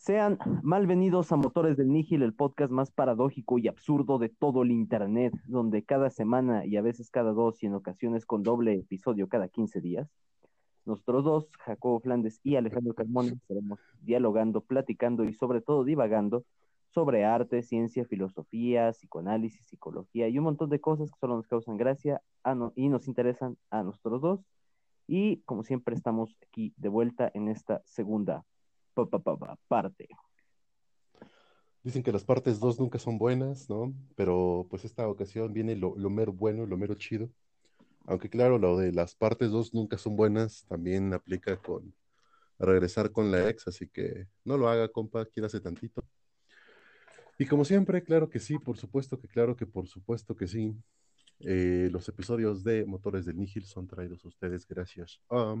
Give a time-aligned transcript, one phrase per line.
[0.00, 4.70] Sean malvenidos a Motores del Nígil, el podcast más paradójico y absurdo de todo el
[4.70, 9.28] Internet, donde cada semana y a veces cada dos y en ocasiones con doble episodio
[9.28, 10.08] cada 15 días,
[10.86, 16.46] nosotros dos, Jacobo Flandes y Alejandro Carmona, estaremos dialogando, platicando y sobre todo divagando
[16.94, 21.76] sobre arte, ciencia, filosofía, psicoanálisis, psicología y un montón de cosas que solo nos causan
[21.76, 22.22] gracia
[22.74, 24.40] y nos interesan a nosotros dos.
[25.06, 28.46] Y como siempre estamos aquí de vuelta en esta segunda
[29.06, 30.08] parte.
[31.82, 33.94] Dicen que las partes dos nunca son buenas, ¿no?
[34.14, 37.30] Pero pues esta ocasión viene lo, mero bueno, lo mero chido.
[38.06, 41.94] Aunque claro, lo de las partes dos nunca son buenas, también aplica con
[42.58, 46.02] regresar con la ex, así que no lo haga, compa, hace tantito.
[47.38, 50.74] Y como siempre, claro que sí, por supuesto que claro que por supuesto que sí.
[51.42, 55.56] Eh, los episodios de Motores del Nígil son traídos a ustedes gracias a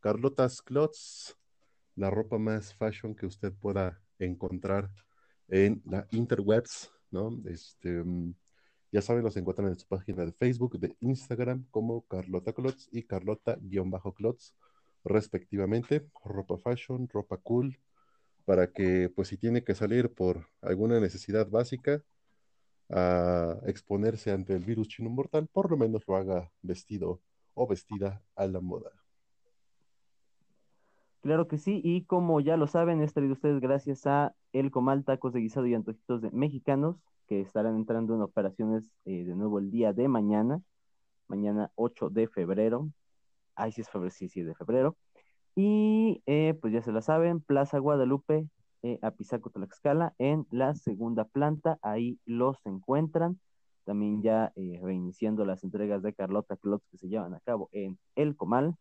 [0.00, 1.38] Carlotas Clots,
[1.96, 4.90] la ropa más fashion que usted pueda encontrar
[5.48, 7.30] en la interwebs, ¿no?
[7.46, 8.34] Este, mm,
[8.92, 13.04] ya saben, los encuentran en su página de Facebook, de Instagram, como Carlota Clots y
[13.04, 14.54] Carlota-Clots,
[15.04, 16.06] respectivamente.
[16.24, 17.78] Ropa fashion, ropa cool,
[18.44, 22.02] para que, pues, si tiene que salir por alguna necesidad básica
[22.90, 27.22] a exponerse ante el virus chino mortal, por lo menos lo haga vestido
[27.54, 29.01] o vestida a la moda.
[31.22, 35.04] Claro que sí, y como ya lo saben, es traído ustedes gracias a El Comal
[35.04, 36.96] Tacos de Guisado y Antojitos de Mexicanos,
[37.28, 40.60] que estarán entrando en operaciones eh, de nuevo el día de mañana,
[41.28, 42.90] mañana 8 de febrero.
[43.54, 44.96] Ay, sí es febrero, sí, sí, de febrero.
[45.54, 48.48] Y eh, pues ya se la saben, Plaza Guadalupe,
[48.82, 53.38] eh, Apizaco Tlaxcala, en la segunda planta, ahí los encuentran.
[53.84, 57.98] También ya eh, reiniciando las entregas de Carlota Clots que se llevan a cabo en
[58.16, 58.76] El Comal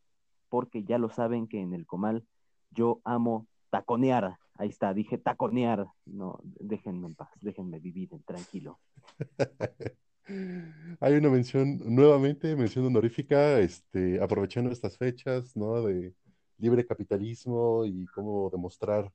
[0.52, 2.26] porque ya lo saben que en el comal
[2.72, 4.38] yo amo taconear.
[4.56, 5.88] Ahí está, dije taconear.
[6.06, 8.80] No, déjenme en paz, déjenme vivir tranquilo.
[11.00, 15.82] Hay una mención, nuevamente, mención honorífica, este, aprovechando estas fechas, ¿no?
[15.82, 16.14] De
[16.58, 19.12] libre capitalismo y cómo demostrar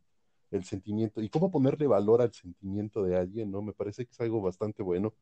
[0.50, 3.62] el sentimiento y cómo ponerle valor al sentimiento de alguien, ¿no?
[3.62, 5.14] Me parece que es algo bastante bueno.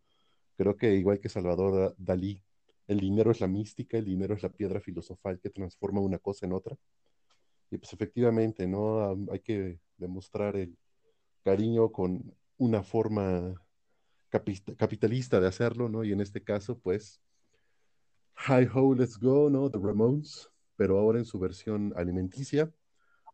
[0.56, 2.42] Creo que igual que Salvador Dalí
[2.86, 6.46] el dinero es la mística, el dinero es la piedra filosofal que transforma una cosa
[6.46, 6.76] en otra.
[7.70, 9.16] Y pues efectivamente, ¿no?
[9.30, 10.76] Hay que demostrar el
[11.42, 13.54] cariño con una forma
[14.76, 16.04] capitalista de hacerlo, ¿no?
[16.04, 17.20] Y en este caso, pues,
[18.48, 19.70] Hi Ho, Let's Go, ¿no?
[19.70, 22.72] The Ramones, pero ahora en su versión alimenticia.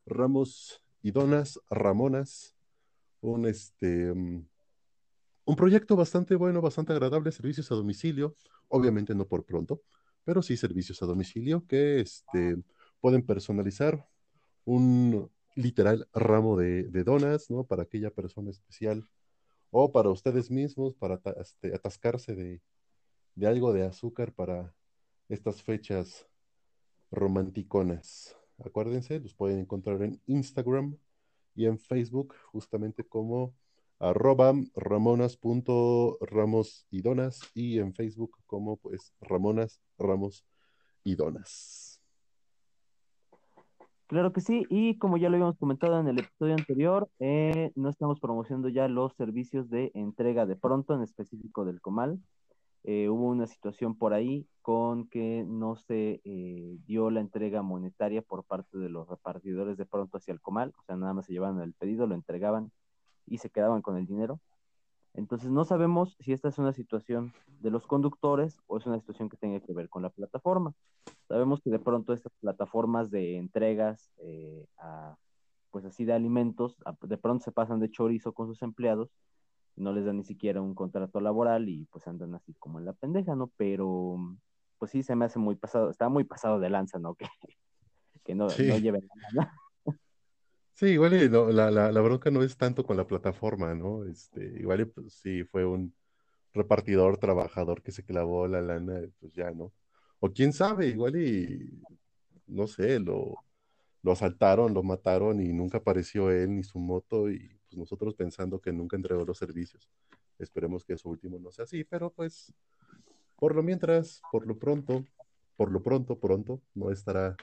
[0.06, 2.54] Ramos y Donas, Ramonas,
[3.20, 4.46] un, este, mm,
[5.44, 8.34] un proyecto bastante bueno, bastante agradable, servicios a domicilio,
[8.69, 9.82] obviamente no por pronto,
[10.24, 12.56] pero sí servicios a domicilio que este,
[13.00, 14.06] pueden personalizar
[14.65, 17.65] un literal ramo de, donas, ¿no?
[17.65, 19.09] Para aquella persona especial
[19.71, 22.60] o para ustedes mismos, para este, atascarse de,
[23.47, 24.75] algo de azúcar para
[25.28, 26.26] estas fechas
[27.10, 28.37] romanticonas.
[28.59, 30.99] Acuérdense, los pueden encontrar en Instagram
[31.54, 33.54] y en Facebook, justamente como
[33.99, 37.03] arroba ramonas.ramos y
[37.54, 40.44] y en Facebook como pues Ramonas Ramos
[41.04, 41.89] y Donas.
[44.10, 47.88] Claro que sí, y como ya lo habíamos comentado en el episodio anterior, eh, no
[47.88, 52.19] estamos promocionando ya los servicios de entrega de pronto, en específico del Comal.
[52.82, 58.20] Eh, hubo una situación por ahí con que no se eh, dio la entrega monetaria
[58.20, 61.32] por parte de los repartidores de pronto hacia el Comal, o sea, nada más se
[61.32, 62.72] llevaban el pedido, lo entregaban
[63.26, 64.41] y se quedaban con el dinero.
[65.15, 69.28] Entonces no sabemos si esta es una situación de los conductores o es una situación
[69.28, 70.72] que tenga que ver con la plataforma.
[71.28, 74.66] Sabemos que de pronto estas plataformas de entregas eh,
[75.70, 79.10] pues así de alimentos, de pronto se pasan de chorizo con sus empleados,
[79.76, 82.93] no les dan ni siquiera un contrato laboral y pues andan así como en la
[82.93, 83.50] pendeja, ¿no?
[83.56, 84.16] Pero
[84.78, 87.16] pues sí se me hace muy pasado, está muy pasado de lanza, ¿no?
[88.12, 89.54] Que, que no, no lleven nada.
[90.80, 91.12] Sí, igual
[91.54, 94.06] la, bronca no es tanto con la plataforma, ¿no?
[94.06, 95.94] Este, igual pues, sí fue un
[96.55, 99.75] repartidor, trabajador que se clavó la lana, pues ya, ¿no?
[100.20, 101.82] O quién sabe, igual y,
[102.46, 103.34] no sé, lo,
[104.02, 108.58] lo asaltaron, lo mataron y nunca apareció él ni su moto y pues nosotros pensando
[108.58, 109.90] que nunca entregó los servicios.
[110.38, 112.55] Esperemos que eso último no sea así, pero pues
[113.37, 115.05] por lo mientras, por lo pronto,
[115.58, 117.37] por lo pronto, pronto, no estará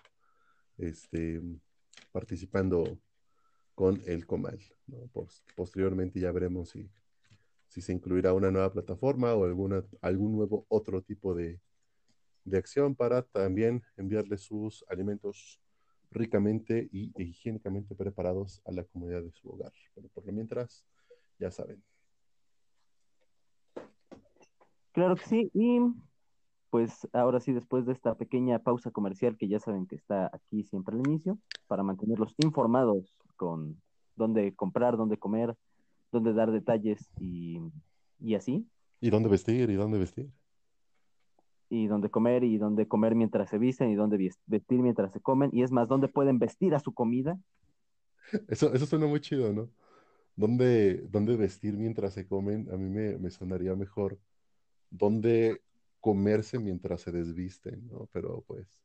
[0.79, 1.39] este,
[2.12, 2.97] participando
[3.77, 4.57] con el Comal.
[5.56, 6.89] posteriormente ya veremos si,
[7.79, 11.59] se incluirá una nueva plataforma o alguna, algún nuevo otro tipo de,
[12.44, 15.62] de acción para también enviarle sus alimentos
[16.09, 19.74] ricamente y e higiénicamente preparados a la comodidad de su hogar.
[19.94, 20.83] Pero por lo mientras,
[21.38, 21.83] ya saben.
[24.91, 25.51] Claro que sí,
[26.69, 30.63] pues ahora sí, después de esta pequeña pausa comercial que ya saben que está aquí
[30.63, 31.37] siempre al inicio,
[31.67, 33.81] para mantenerlos informados con
[34.15, 35.55] dónde comprar, dónde comer,
[36.11, 37.59] dónde dar detalles y,
[38.19, 38.67] y así.
[38.99, 40.29] Y dónde vestir, y dónde vestir.
[41.69, 45.49] Y dónde comer, y dónde comer mientras se visten, y dónde vestir mientras se comen,
[45.53, 47.39] y es más, dónde pueden vestir a su comida.
[48.47, 49.69] Eso, eso suena muy chido, ¿no?
[50.35, 52.67] ¿Dónde, dónde vestir mientras se comen?
[52.71, 54.19] A mí me, me sonaría mejor.
[54.89, 55.61] ¿Dónde
[56.07, 58.07] comerse mientras se desvisten, ¿no?
[58.13, 58.80] Pero pues,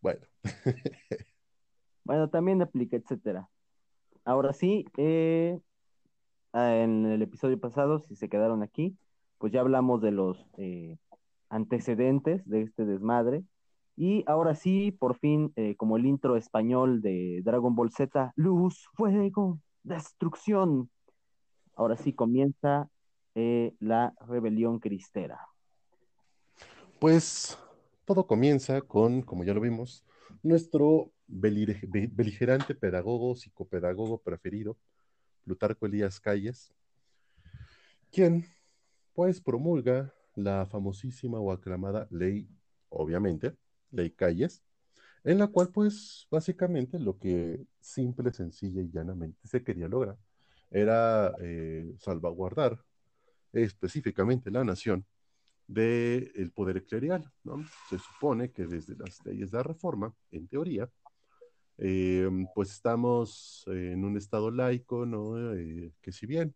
[0.00, 0.26] bueno.
[2.04, 3.50] bueno, también aplica, etcétera.
[4.24, 5.60] Ahora sí, eh,
[6.54, 8.96] en el episodio pasado, si se quedaron aquí,
[9.36, 10.96] pues ya hablamos de los eh,
[11.50, 13.44] antecedentes de este desmadre.
[13.94, 18.88] Y ahora sí, por fin, eh, como el intro español de Dragon Ball Z, luz,
[18.94, 20.88] fuego, destrucción.
[21.74, 22.88] Ahora sí comienza
[23.80, 25.38] la rebelión cristera.
[26.98, 27.58] Pues
[28.06, 30.02] todo comienza con, como ya lo vimos,
[30.42, 34.78] nuestro beligerante pedagogo, psicopedagogo preferido,
[35.44, 36.72] Plutarco Elías Calles,
[38.10, 38.46] quien
[39.14, 42.48] pues promulga la famosísima o aclamada ley,
[42.88, 43.54] obviamente,
[43.90, 44.62] ley Calles,
[45.22, 50.16] en la cual pues básicamente lo que simple, sencilla y llanamente se quería lograr
[50.70, 52.78] era eh, salvaguardar
[53.52, 55.04] específicamente la nación
[55.66, 57.30] del poder clerical.
[57.44, 57.64] ¿no?
[57.88, 60.88] Se supone que desde las leyes de la reforma, en teoría,
[61.78, 65.04] eh, pues estamos en un estado laico.
[65.56, 66.54] Eh, que si bien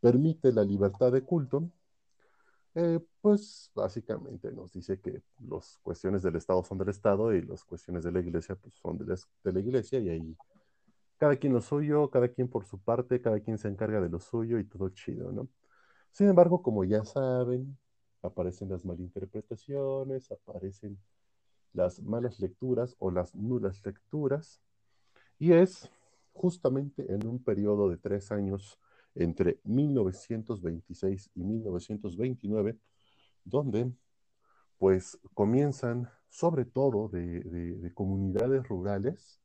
[0.00, 1.70] permite la libertad de culto,
[2.74, 7.64] eh, pues básicamente nos dice que las cuestiones del Estado son del Estado y las
[7.64, 10.36] cuestiones de la Iglesia pues, son de la, de la Iglesia y ahí
[11.18, 14.20] cada quien lo suyo, cada quien por su parte, cada quien se encarga de lo
[14.20, 15.48] suyo y todo chido, ¿no?
[16.12, 17.76] Sin embargo, como ya saben,
[18.22, 20.98] aparecen las malinterpretaciones, aparecen
[21.72, 24.60] las malas lecturas o las nulas lecturas,
[25.38, 25.90] y es
[26.32, 28.78] justamente en un periodo de tres años
[29.14, 32.78] entre 1926 y 1929,
[33.44, 33.92] donde
[34.78, 39.40] pues comienzan sobre todo de, de comunidades rurales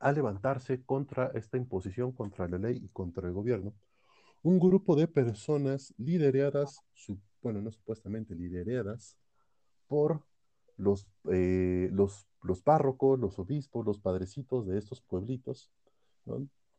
[0.00, 3.74] a levantarse contra esta imposición, contra la ley y contra el gobierno,
[4.42, 6.80] un grupo de personas lideradas,
[7.42, 9.16] bueno, no supuestamente lideradas,
[9.86, 10.22] por
[10.76, 15.70] los, eh, los, los, párrocos, los obispos, los padrecitos de estos pueblitos,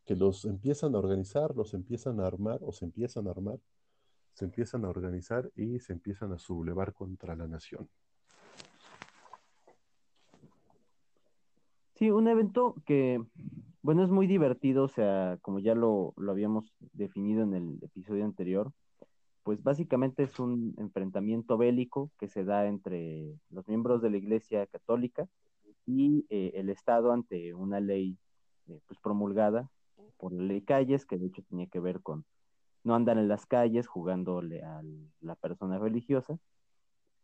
[0.05, 3.59] que los empiezan a organizar, los empiezan a armar o se empiezan a armar,
[4.33, 7.89] se empiezan a organizar y se empiezan a sublevar contra la nación.
[11.95, 13.21] Sí, un evento que,
[13.81, 18.25] bueno, es muy divertido, o sea, como ya lo, lo habíamos definido en el episodio
[18.25, 18.71] anterior,
[19.43, 24.67] pues básicamente es un enfrentamiento bélico que se da entre los miembros de la Iglesia
[24.67, 25.27] Católica
[25.85, 28.17] y eh, el Estado ante una ley
[28.67, 29.69] eh, pues promulgada
[30.17, 32.25] por la ley Calles, que de hecho tenía que ver con
[32.83, 34.81] no andar en las calles jugándole a
[35.21, 36.37] la persona religiosa.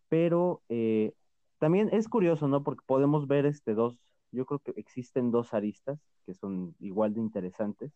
[0.09, 1.13] Pero eh,
[1.59, 2.63] también es curioso, ¿no?
[2.63, 3.99] Porque podemos ver este dos
[4.35, 7.91] yo creo que existen dos aristas que son igual de interesantes.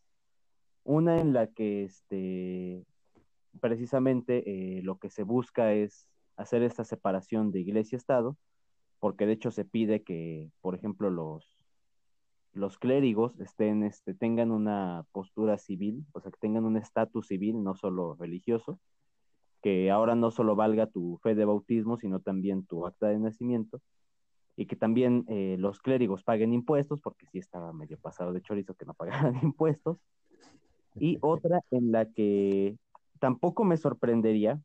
[0.84, 2.86] Una en la que este,
[3.60, 4.44] precisamente
[4.78, 8.38] eh, lo que se busca es hacer esta separación de iglesia-estado,
[9.00, 11.58] porque de hecho se pide que, por ejemplo, los,
[12.54, 17.64] los clérigos estén, este, tengan una postura civil, o sea, que tengan un estatus civil,
[17.64, 18.80] no solo religioso,
[19.62, 23.82] que ahora no solo valga tu fe de bautismo, sino también tu acta de nacimiento,
[24.60, 28.74] y que también eh, los clérigos paguen impuestos, porque sí estaba medio pasado de chorizo
[28.74, 30.04] que no pagaran impuestos.
[30.96, 32.76] Y otra en la que
[33.20, 34.60] tampoco me sorprendería,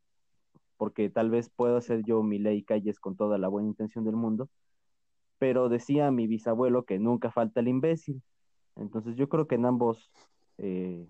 [0.78, 4.16] porque tal vez puedo hacer yo mi ley calles con toda la buena intención del
[4.16, 4.48] mundo,
[5.38, 8.20] pero decía mi bisabuelo que nunca falta el imbécil.
[8.74, 10.10] Entonces yo creo que en ambos,
[10.58, 11.06] eh,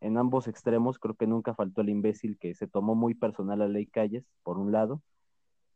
[0.00, 3.66] en ambos extremos, creo que nunca faltó el imbécil que se tomó muy personal la
[3.66, 5.02] ley calles, por un lado,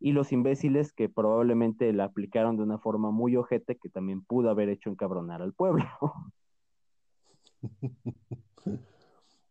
[0.00, 4.50] y los imbéciles que probablemente la aplicaron de una forma muy ojete que también pudo
[4.50, 5.84] haber hecho encabronar al pueblo.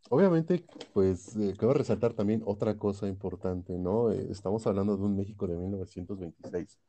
[0.10, 0.63] Obviamente,
[0.94, 4.10] pues eh, quiero resaltar también otra cosa importante, ¿no?
[4.12, 6.80] Eh, estamos hablando de un México de 1926,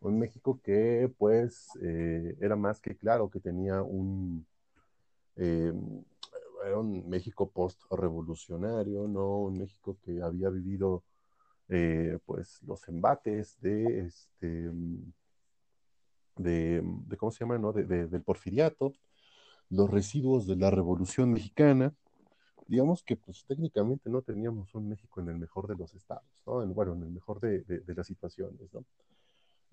[0.00, 4.46] un México que pues eh, era más que claro que tenía un,
[5.34, 9.40] era un México post-revolucionario, ¿no?
[9.40, 11.02] Un México que había vivido
[11.72, 14.70] eh, pues los embates de este,
[16.36, 16.82] de,
[17.18, 17.58] ¿cómo se llama?
[17.58, 17.72] No?
[17.72, 18.92] De, del porfiriato,
[19.70, 21.94] los residuos de la Revolución Mexicana.
[22.68, 26.62] Digamos que pues técnicamente no teníamos un México en el mejor de los estados, ¿no?
[26.62, 28.84] En, bueno, en el mejor de, de las situaciones, ¿no?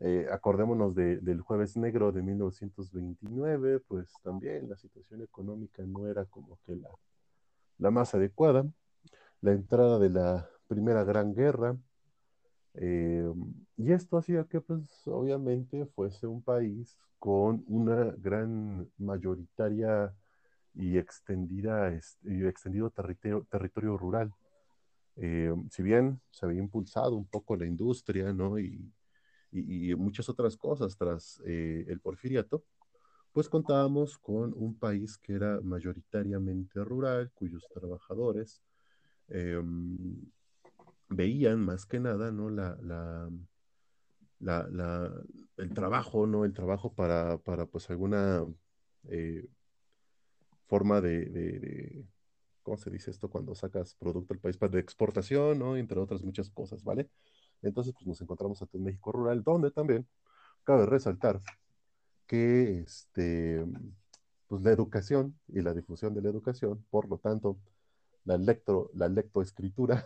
[0.01, 6.57] Eh, acordémonos del jueves negro de 1929, pues también la situación económica no era como
[6.65, 6.89] que la,
[7.77, 8.65] la más adecuada.
[9.41, 11.77] La entrada de la Primera Gran Guerra,
[12.81, 13.29] eh,
[13.75, 20.15] y esto hacía que, pues, obviamente fuese un país con una gran mayoritaria
[20.73, 21.91] y extendida,
[22.23, 24.33] y extendido territorio, territorio rural.
[25.17, 28.57] Eh, si bien se había impulsado un poco la industria, ¿no?
[28.57, 28.89] Y,
[29.51, 32.63] y, muchas otras cosas tras eh, el porfiriato,
[33.33, 38.63] pues contábamos con un país que era mayoritariamente rural, cuyos trabajadores
[39.27, 40.17] em,
[41.09, 42.49] veían más que nada, ¿no?
[42.49, 43.29] La, la,
[44.39, 45.11] la,
[45.57, 46.45] el trabajo, ¿no?
[46.45, 48.45] El trabajo para, para pues alguna
[49.09, 49.47] eh,
[50.67, 52.05] forma de,
[52.63, 53.29] ¿cómo se dice esto?
[53.29, 55.75] Cuando sacas producto del país para de exportación, ¿no?
[55.75, 57.09] Entre otras muchas cosas, ¿vale?
[57.61, 60.07] Entonces, pues nos encontramos ante un México rural, donde también
[60.63, 61.41] cabe resaltar
[62.27, 63.65] que este,
[64.47, 67.59] pues, la educación y la difusión de la educación, por lo tanto,
[68.23, 70.05] la, lecto, la lectoescritura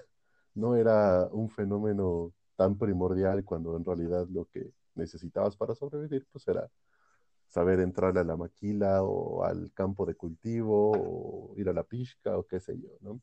[0.56, 6.48] no era un fenómeno tan primordial cuando en realidad lo que necesitabas para sobrevivir, pues
[6.48, 6.70] era
[7.48, 12.38] saber entrar a la maquila o al campo de cultivo o ir a la pizca
[12.38, 13.22] o qué sé yo, ¿no?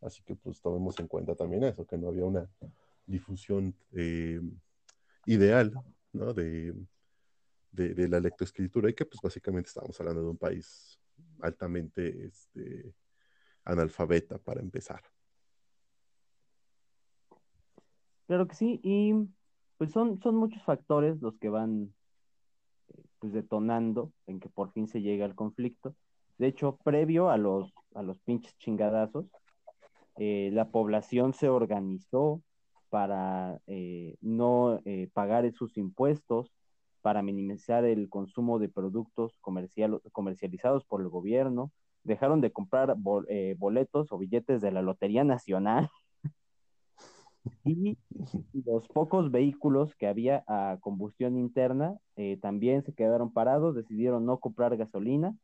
[0.00, 2.48] Así que pues tomemos en cuenta también eso, que no había una
[3.04, 4.40] difusión eh,
[5.26, 5.72] ideal
[6.12, 6.32] ¿no?
[6.32, 6.74] de,
[7.72, 11.00] de, la lectoescritura y que pues básicamente estamos hablando de un país
[11.40, 12.94] altamente este,
[13.64, 15.02] analfabeta para empezar.
[18.28, 19.12] Claro que sí, y
[19.78, 21.92] pues son, son muchos factores los que van
[23.18, 25.96] pues detonando en que por fin se llega al conflicto.
[26.38, 29.26] De hecho, previo a los, a los pinches chingadazos,
[30.16, 32.42] eh, la población se organizó,
[32.88, 36.52] para eh, no eh, pagar sus impuestos,
[37.00, 42.96] para minimizar el consumo de productos comercial, comercializados por el gobierno, dejaron de comprar
[43.28, 45.88] eh, boletos o billetes de la Lotería Nacional
[47.64, 47.96] y
[48.64, 51.96] los pocos vehículos que había a combustión interna
[52.40, 55.34] también se quedaron parados, decidieron no comprar gasolina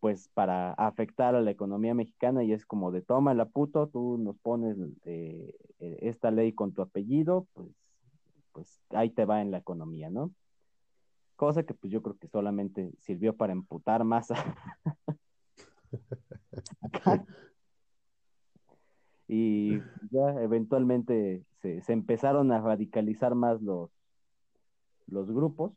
[0.00, 4.16] pues para afectar a la economía mexicana y es como de toma la puto, tú
[4.18, 7.68] nos pones eh, eh, esta ley con tu apellido, pues,
[8.52, 10.32] pues ahí te va en la economía, ¿no?
[11.36, 14.28] Cosa que pues yo creo que solamente sirvió para emputar más
[19.28, 19.78] y
[20.10, 23.90] ya eventualmente se, se, empezaron a radicalizar más los,
[25.06, 25.72] los grupos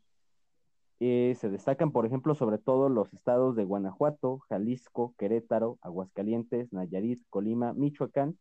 [1.04, 7.20] eh, se destacan, por ejemplo, sobre todo los estados de Guanajuato, Jalisco, Querétaro, Aguascalientes, Nayarit,
[7.28, 8.38] Colima, Michoacán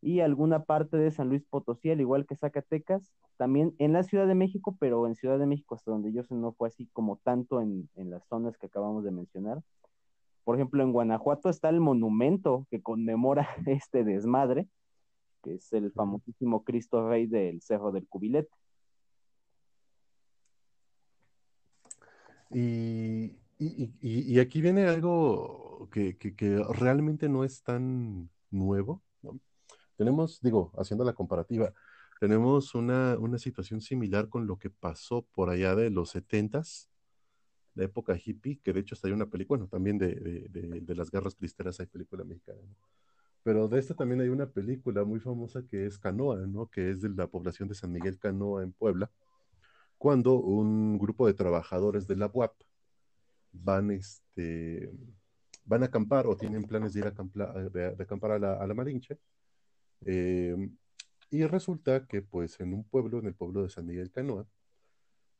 [0.00, 4.26] y alguna parte de San Luis Potosí, al igual que Zacatecas, también en la Ciudad
[4.26, 7.18] de México, pero en Ciudad de México, hasta donde yo sé, no fue así como
[7.18, 9.62] tanto en, en las zonas que acabamos de mencionar.
[10.44, 14.68] Por ejemplo, en Guanajuato está el monumento que conmemora este desmadre,
[15.42, 18.50] que es el famosísimo Cristo Rey del Cerro del Cubilete.
[22.52, 26.16] Y, y, aquí viene algo que,
[26.70, 29.02] realmente no es tan nuevo.
[29.96, 31.72] Tenemos, digo, haciendo la comparativa,
[32.20, 36.89] tenemos una, situación similar con lo que pasó por allá de los setentas,
[37.74, 41.34] la época hippie, que de hecho está hay una película, bueno, también de, las guerras
[41.34, 42.58] cristeras hay película mexicana,
[43.42, 46.66] Pero de esta también hay una película muy famosa que es Canoa, ¿no?
[46.66, 49.10] Que es de la población de San Miguel Canoa en Puebla
[50.00, 52.54] cuando un grupo de trabajadores de la UAP
[53.52, 54.90] van, este,
[55.66, 58.66] van a acampar o tienen planes de ir a acampar, de, acampar a, la, a
[58.66, 59.18] la Malinche.
[60.06, 60.56] Eh,
[61.28, 64.46] y resulta que pues en un pueblo, en el pueblo de San Miguel Canoa,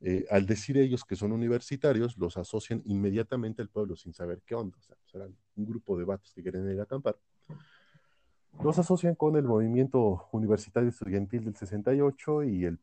[0.03, 4.55] eh, al decir ellos que son universitarios, los asocian inmediatamente al pueblo sin saber qué
[4.55, 4.77] onda.
[4.79, 7.17] O sea, pues, eran un grupo de vatos que quieren ir a acampar.
[8.63, 12.79] Los asocian con el movimiento universitario estudiantil del 68 y el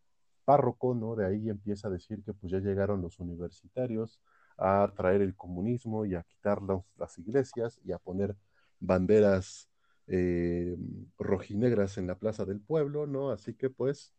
[0.46, 1.16] párroco, ¿no?
[1.16, 4.22] De ahí empieza a decir que pues ya llegaron los universitarios
[4.58, 6.62] a traer el comunismo y a quitar
[6.98, 8.36] las iglesias y a poner
[8.80, 9.70] banderas
[10.08, 10.78] eh,
[11.20, 13.30] rojinegras en la plaza del pueblo, ¿no?
[13.30, 14.14] Así que pues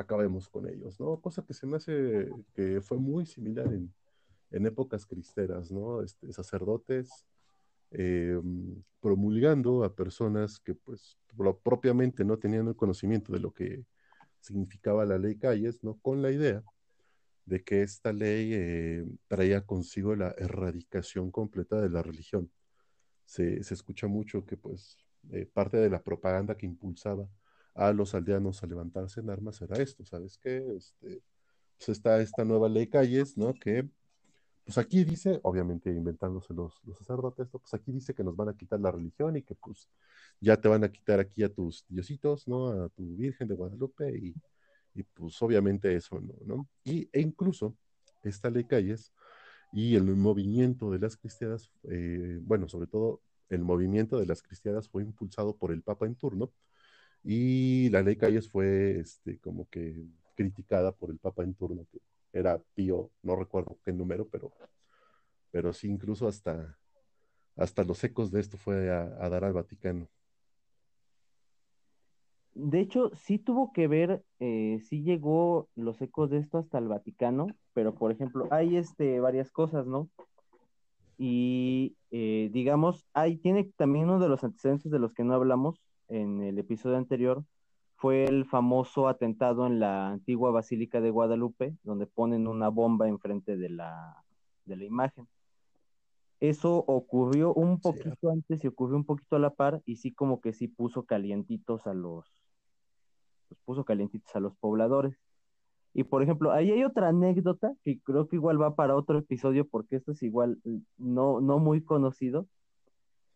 [0.00, 1.20] acabemos con ellos, ¿no?
[1.20, 3.92] Cosa que se me hace que fue muy similar en,
[4.66, 6.02] épocas cristeras, ¿no?
[6.02, 7.26] Este, sacerdotes
[7.92, 8.40] eh,
[9.00, 11.18] promulgando a personas que pues
[11.62, 13.84] propiamente no tenían el conocimiento de lo que
[14.40, 15.98] significaba la ley Calles, ¿no?
[16.00, 16.64] Con la idea
[17.44, 22.50] de que esta ley eh, traía consigo la erradicación completa de la religión.
[23.24, 24.96] Se, se escucha mucho que pues
[25.30, 27.28] eh, parte de la propaganda que impulsaba
[27.80, 30.62] a los aldeanos a levantarse en armas era esto, ¿sabes qué?
[30.76, 31.22] Este,
[31.78, 33.54] pues está esta nueva ley Calles, ¿no?
[33.54, 33.88] Que
[34.64, 38.56] pues aquí dice, obviamente inventándose los, los sacerdotes, pues aquí dice que nos van a
[38.56, 39.88] quitar la religión y que pues
[40.40, 42.68] ya te van a quitar aquí a tus diositos, ¿no?
[42.68, 44.34] A tu Virgen de Guadalupe y,
[44.94, 46.68] y pues obviamente eso no, ¿no?
[46.84, 47.74] Y, e incluso
[48.22, 49.10] esta ley Calles
[49.72, 54.86] y el movimiento de las cristianas, eh, bueno, sobre todo el movimiento de las cristianas
[54.90, 56.52] fue impulsado por el Papa en turno
[57.22, 59.94] y la ley Calles fue este, como que
[60.34, 62.00] criticada por el Papa en turno, que
[62.32, 64.52] era Pío, no recuerdo qué número, pero,
[65.50, 66.78] pero sí, incluso hasta,
[67.56, 70.08] hasta los ecos de esto fue a, dar al Vaticano.
[72.54, 76.88] De hecho, sí tuvo que ver, eh, sí llegó los ecos de esto hasta el
[76.88, 80.08] Vaticano, pero por ejemplo, hay este, varias cosas, ¿no?
[81.16, 85.80] Y eh, digamos, hay, tiene también uno de los antecedentes de los que no hablamos
[86.10, 87.44] en el episodio anterior,
[87.96, 93.56] fue el famoso atentado en la antigua Basílica de Guadalupe, donde ponen una bomba enfrente
[93.56, 94.24] de la,
[94.64, 95.28] de la imagen.
[96.40, 100.40] Eso ocurrió un poquito antes y ocurrió un poquito a la par, y sí como
[100.40, 102.24] que sí puso calientitos a los,
[103.48, 105.18] pues puso calientitos a los pobladores.
[105.92, 109.66] Y por ejemplo, ahí hay otra anécdota que creo que igual va para otro episodio,
[109.68, 110.58] porque esto es igual
[110.96, 112.46] no, no muy conocido,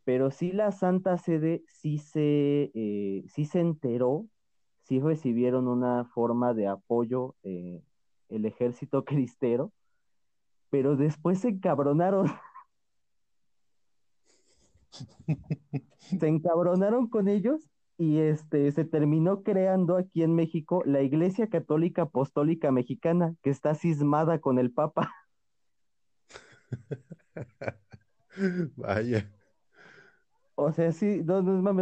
[0.05, 4.27] pero sí la Santa Sede sí se, eh, sí se enteró
[4.85, 7.83] sí recibieron una forma de apoyo eh,
[8.29, 9.73] el ejército cristero,
[10.71, 12.31] pero después se encabronaron.
[15.99, 22.03] se encabronaron con ellos y este se terminó creando aquí en México la Iglesia Católica
[22.03, 25.13] Apostólica Mexicana, que está cismada con el Papa.
[28.77, 29.31] Vaya.
[30.65, 31.77] O sea, sí, no, no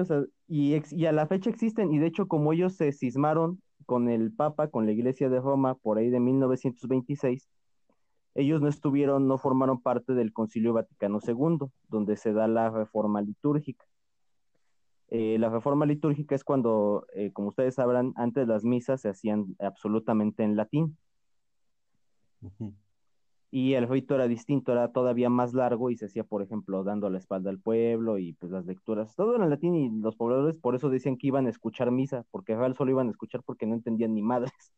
[0.48, 4.32] y, y a la fecha existen, y de hecho como ellos se cismaron con el
[4.32, 7.48] Papa, con la Iglesia de Roma, por ahí de 1926,
[8.34, 13.22] ellos no estuvieron, no formaron parte del Concilio Vaticano II, donde se da la reforma
[13.22, 13.84] litúrgica.
[15.08, 19.54] Eh, la reforma litúrgica es cuando, eh, como ustedes sabrán, antes las misas se hacían
[19.60, 20.96] absolutamente en latín
[23.54, 27.10] y el rito era distinto, era todavía más largo y se hacía, por ejemplo, dando
[27.10, 30.74] la espalda al pueblo y pues las lecturas, todo en latín y los pobladores por
[30.74, 33.74] eso decían que iban a escuchar misa, porque real solo iban a escuchar porque no
[33.74, 34.72] entendían ni madres.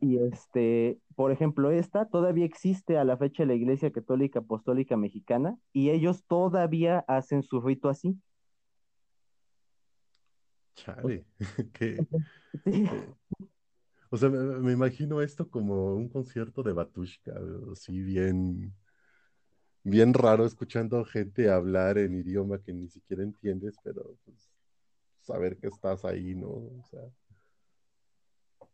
[0.00, 5.58] Y este, por ejemplo, esta todavía existe a la fecha la Iglesia Católica Apostólica Mexicana
[5.74, 8.18] y ellos todavía hacen su rito así.
[10.74, 11.26] Chale,
[11.74, 11.98] qué,
[12.64, 12.84] sí.
[14.10, 17.32] O sea, me, imagino esto como un concierto de Batushka,
[17.72, 18.72] así bien,
[19.82, 24.50] bien raro escuchando gente hablar en idioma que ni siquiera entiendes, pero pues,
[25.20, 26.48] saber que estás ahí, ¿no?
[26.48, 27.02] O sea,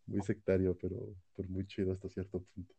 [0.07, 0.97] muy sectario, pero,
[1.49, 2.75] muy chido hasta cierto punto.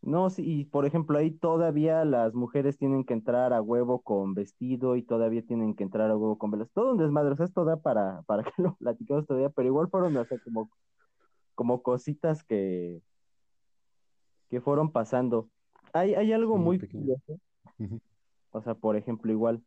[0.00, 4.34] No, sí, y por ejemplo, ahí todavía las mujeres tienen que entrar a huevo con
[4.34, 6.68] vestido y todavía tienen que entrar a huevo con velas.
[6.72, 9.88] Todo un desmadre, o sea, esto da para, para que lo platicamos todavía, pero igual
[9.90, 10.70] fueron, o sea, como
[11.54, 13.00] como cositas que,
[14.50, 15.48] que fueron pasando.
[15.92, 17.38] Hay, hay algo muy, curioso.
[18.50, 19.62] O sea, por ejemplo, igual,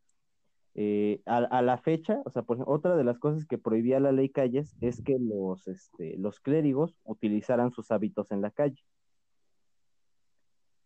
[0.78, 4.30] eh, a, la fecha, o sea, por otra de las cosas que prohibía la ley
[4.30, 8.84] Calles es que los, este, los clérigos utilizaran sus hábitos en la calle.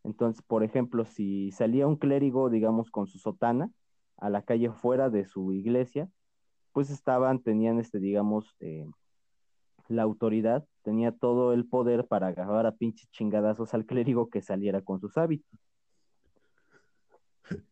[0.03, 3.71] Entonces, por ejemplo, si salía un clérigo, digamos, con su sotana
[4.17, 6.09] a la calle fuera de su iglesia,
[6.71, 8.85] pues estaban, tenían, este, digamos, eh,
[9.89, 14.81] la autoridad tenía todo el poder para agarrar a pinches chingadazos al clérigo que saliera
[14.81, 15.59] con sus hábitos.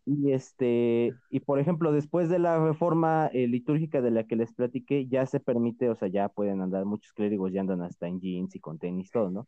[0.05, 4.51] Y este, y por ejemplo, después de la reforma eh, litúrgica de la que les
[4.53, 8.19] platiqué, ya se permite, o sea, ya pueden andar, muchos clérigos ya andan hasta en
[8.19, 9.47] jeans y con tenis, todo, ¿no?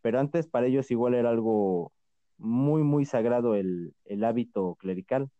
[0.00, 1.92] Pero antes para ellos igual era algo
[2.38, 5.30] muy, muy sagrado el, el hábito clerical.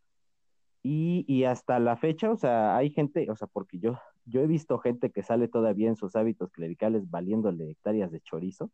[0.82, 4.46] Y, y, hasta la fecha, o sea, hay gente, o sea, porque yo, yo he
[4.46, 8.70] visto gente que sale todavía en sus hábitos clericales valiéndole hectáreas de chorizo,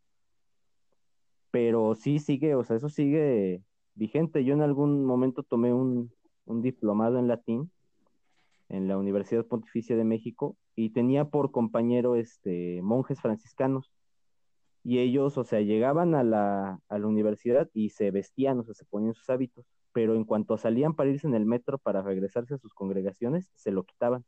[1.51, 3.63] pero sí sigue, o sea, eso sigue
[3.95, 4.45] vigente.
[4.45, 6.13] Yo en algún momento tomé un,
[6.47, 7.71] diplomado en latín
[8.69, 13.93] en la Universidad Pontificia de México y tenía por compañero este, monjes franciscanos.
[14.85, 18.75] Y ellos, o sea, llegaban a la, a la universidad y se vestían, o sea,
[18.75, 22.55] se ponían sus hábitos pero en cuanto salían para irse en el metro para regresarse
[22.55, 24.25] a sus congregaciones, se lo quitaban.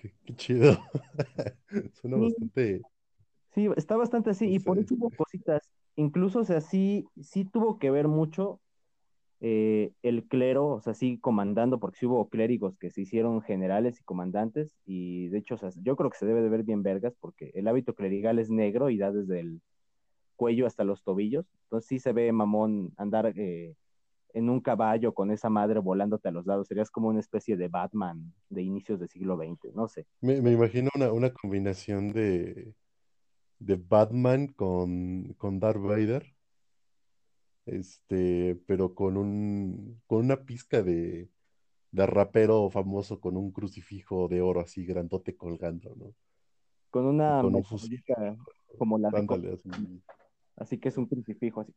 [0.00, 0.78] Qué, qué chido.
[2.00, 2.82] Suena Sí, bastante.
[3.54, 5.62] sí, está bastante así, No y por eso hubo cositas.
[5.96, 8.60] Incluso, o sea, sí, sí tuvo que ver mucho
[9.40, 14.00] eh, el clero, o sea, sí comandando, porque sí hubo clérigos que se hicieron generales
[14.00, 16.82] y comandantes, y de hecho, o sea, yo creo que se debe de ver bien
[16.82, 19.62] vergas, porque el hábito clerical es negro y da desde el
[20.36, 23.74] cuello hasta los tobillos, entonces sí se ve mamón andar eh,
[24.38, 27.66] en un caballo con esa madre volándote a los lados, serías como una especie de
[27.66, 30.06] Batman de inicios del siglo XX, no sé.
[30.20, 32.72] Me, me imagino una, una combinación de,
[33.58, 36.24] de Batman con, con Darth Vader,
[37.66, 41.28] este, pero con un, con una pizca de,
[41.90, 46.14] de rapero famoso con un crucifijo de oro así grandote colgando, ¿no?
[46.90, 47.62] Con una con un
[48.78, 50.02] como la de así.
[50.56, 51.74] así que es un crucifijo, así.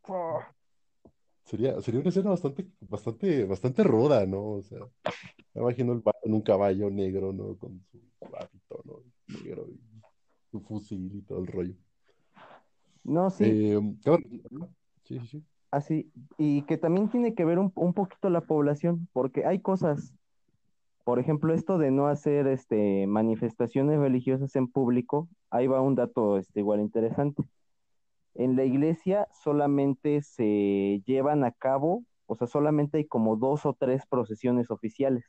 [1.43, 4.43] Sería, sería una escena bastante, bastante, bastante ruda, ¿no?
[4.53, 4.79] O sea,
[5.53, 7.57] me imagino el vato en un caballo negro, ¿no?
[7.57, 8.01] Con su
[8.35, 9.03] hábito, ¿no?
[9.27, 9.79] Negro y
[10.51, 11.75] su fusil y todo el rollo.
[13.03, 14.23] No, sí, Eh, cabrón,
[15.03, 15.45] sí, sí, sí.
[15.71, 20.13] así, y que también tiene que ver un, un poquito la población, porque hay cosas,
[21.05, 26.37] por ejemplo, esto de no hacer este, manifestaciones religiosas en público, ahí va un dato
[26.37, 27.43] este, igual interesante.
[28.33, 33.73] En la iglesia solamente se llevan a cabo, o sea, solamente hay como dos o
[33.73, 35.25] tres procesiones oficiales.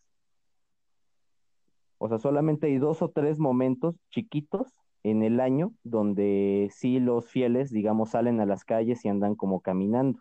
[1.99, 7.29] O sea, solamente hay dos o tres momentos chiquitos en el año donde sí los
[7.31, 10.21] fieles, digamos, salen a las calles y andan como caminando,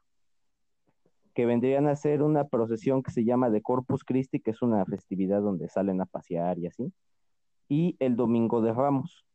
[1.34, 4.86] que vendrían a ser una procesión que se llama de Corpus Christi, que es una
[4.86, 6.92] festividad donde salen a pasear y así,
[7.70, 9.26] y el Domingo de Ramos,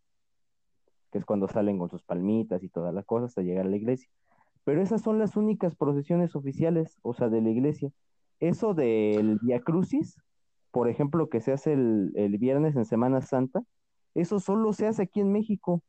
[1.11, 3.77] que es cuando salen con sus palmitas y todas las cosas hasta llegar a la
[3.77, 4.09] iglesia.
[4.64, 7.90] Pero esas son las únicas procesiones oficiales, o sea, de la iglesia.
[8.40, 10.21] Eso del Via Crucis,
[10.71, 13.62] por ejemplo, que se hace el, el viernes en Semana Santa,
[14.14, 15.83] eso solo se hace aquí en México.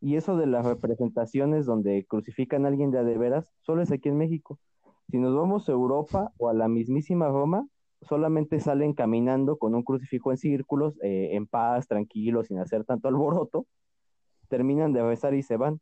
[0.00, 4.08] Y eso de las representaciones donde crucifican a alguien de de veras, solo es aquí
[4.08, 4.60] en México.
[5.10, 7.66] Si nos vamos a Europa o a la mismísima Roma,
[8.02, 13.08] solamente salen caminando con un crucifijo en círculos, eh, en paz, tranquilos, sin hacer tanto
[13.08, 13.66] alboroto,
[14.48, 15.80] terminan de rezar y se van.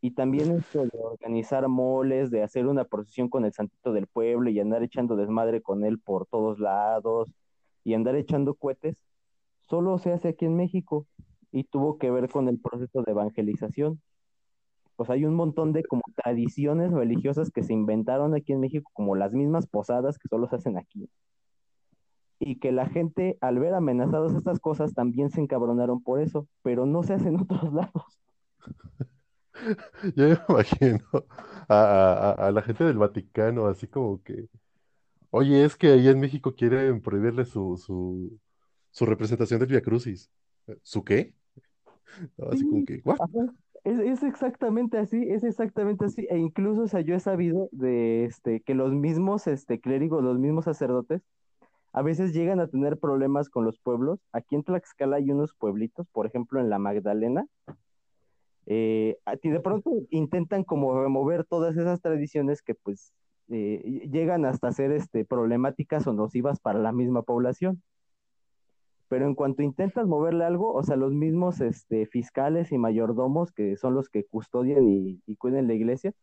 [0.00, 4.50] Y también esto de organizar moles, de hacer una procesión con el santito del pueblo
[4.50, 7.32] y andar echando desmadre con él por todos lados
[7.84, 8.96] y andar echando cohetes,
[9.60, 11.06] solo se hace aquí en México
[11.52, 14.00] y tuvo que ver con el proceso de evangelización.
[15.04, 19.16] Sea, hay un montón de como tradiciones religiosas que se inventaron aquí en México, como
[19.16, 21.08] las mismas posadas que solo se hacen aquí.
[22.44, 26.86] Y que la gente, al ver amenazadas estas cosas, también se encabronaron por eso, pero
[26.86, 28.20] no se hace en otros lados.
[30.16, 31.00] Yo me imagino
[31.68, 34.48] a, a- a la gente del Vaticano, así como que,
[35.30, 38.40] oye, es que ahí en México quieren prohibirle su, su,
[38.90, 40.30] su representación del Via Crucis.
[40.82, 41.34] ¿Su qué?
[42.50, 43.02] Así como que.
[43.84, 46.26] Es, es exactamente así, es exactamente así.
[46.30, 50.38] E incluso, o sea, yo he sabido de este que los mismos este clérigos, los
[50.38, 51.22] mismos sacerdotes,
[51.92, 54.20] a veces llegan a tener problemas con los pueblos.
[54.32, 57.46] Aquí en Tlaxcala hay unos pueblitos, por ejemplo, en la Magdalena,
[58.66, 63.12] eh, de pronto intentan como remover todas esas tradiciones que pues
[63.48, 67.82] eh, llegan hasta ser este, problemáticas o nocivas para la misma población.
[69.08, 73.76] Pero en cuanto intentas moverle algo, o sea, los mismos este, fiscales y mayordomos, que
[73.76, 76.14] son los que custodian y, y cuidan la iglesia,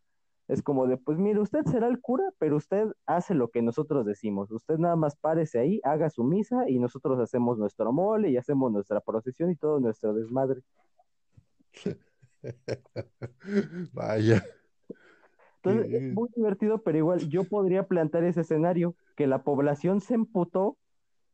[0.50, 4.04] es como de, pues mire, usted será el cura, pero usted hace lo que nosotros
[4.04, 4.50] decimos.
[4.50, 8.72] Usted nada más párese ahí, haga su misa y nosotros hacemos nuestro mole y hacemos
[8.72, 10.62] nuestra procesión y todo nuestro desmadre.
[13.94, 14.44] Vaya,
[15.62, 20.16] Entonces es muy divertido, pero igual yo podría plantear ese escenario, que la población se
[20.16, 20.78] emputó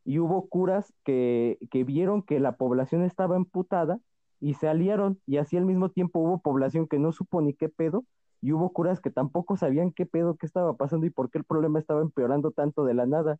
[0.03, 3.97] y hubo curas que, que vieron que la población estaba emputada
[4.41, 7.69] y se aliaron y así al mismo tiempo hubo población que no supo ni qué
[7.69, 8.03] pedo
[8.41, 11.43] y hubo curas que tampoco sabían qué pedo, qué estaba pasando y por qué el
[11.43, 13.39] problema estaba empeorando tanto de la nada.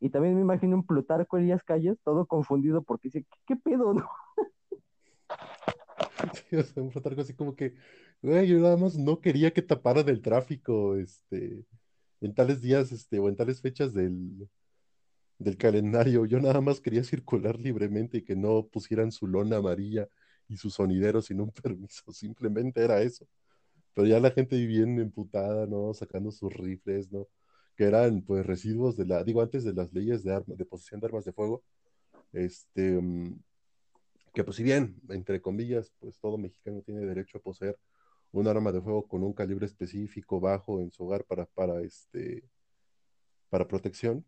[0.00, 3.94] Y también me imagino un Plutarco Elías Calles todo confundido porque dice, ¿qué, pedo?
[3.94, 4.08] No?
[6.76, 7.74] un Plutarco así como que,
[8.22, 11.64] yo nada más no quería que taparan el tráfico, este,
[12.20, 14.48] en tales días, este, o en tales fechas del,
[15.38, 16.24] del calendario.
[16.26, 20.08] Yo nada más quería circular libremente y que no pusieran su lona amarilla
[20.48, 22.12] y su sonidero sin un permiso.
[22.12, 23.26] Simplemente era eso.
[23.94, 25.94] Pero ya la gente bien emputada, ¿no?
[25.94, 27.28] Sacando sus rifles, ¿no?
[27.76, 31.00] Que eran, pues, residuos de la, digo, antes de las leyes de, arma, de posesión
[31.00, 31.64] de armas de fuego,
[32.32, 33.00] este,
[34.34, 37.78] que pues si bien, entre comillas, pues todo mexicano tiene derecho a poseer
[38.32, 42.44] un arma de fuego con un calibre específico bajo en su hogar para, para, este,
[43.50, 44.24] para protección,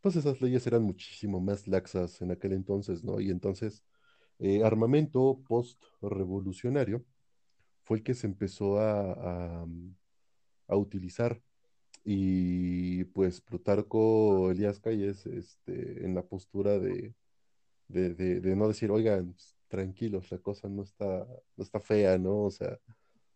[0.00, 3.20] pues esas leyes eran muchísimo más laxas en aquel entonces, ¿no?
[3.20, 3.84] Y entonces,
[4.38, 7.04] eh, armamento post-revolucionario
[7.90, 9.66] fue el que se empezó a, a,
[10.68, 11.42] a utilizar.
[12.04, 17.16] Y pues Plutarco Elías Calles, este, en la postura de,
[17.88, 19.34] de, no decir, oigan,
[19.66, 21.26] tranquilos, la cosa no está,
[21.56, 22.44] no está fea, ¿no?
[22.44, 22.78] O sea,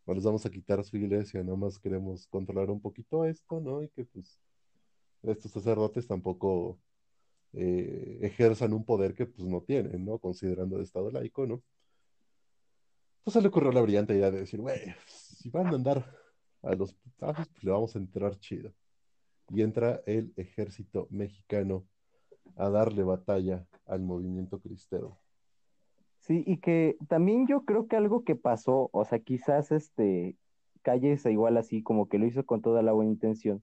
[0.07, 3.83] no les vamos a quitar su iglesia, nada más queremos controlar un poquito esto, ¿no?
[3.83, 4.39] Y que pues
[5.25, 6.79] estos sacerdotes tampoco
[7.55, 10.21] eh, ejerzan un poder que pues no tienen, ¿no?
[10.21, 11.61] Considerando el Estado laico, ¿no?
[13.25, 16.05] Entonces le ocurrió la brillante idea de decir, güey, si van a andar
[16.63, 18.71] a los putazos, pues le vamos a entrar chido.
[19.49, 21.87] Y entra el ejército mexicano
[22.57, 25.19] a darle batalla al movimiento cristero.
[26.21, 30.37] Sí, y que también yo creo que algo que pasó, o sea, quizás este
[30.83, 33.63] Calles igual así, como que lo hizo con toda la buena intención,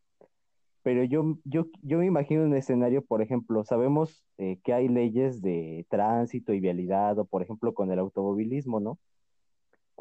[0.82, 5.39] pero yo, yo, yo me imagino un escenario, por ejemplo, sabemos eh, que hay leyes
[5.43, 8.97] de tránsito y vialidad, o por ejemplo con el automovilismo, ¿no?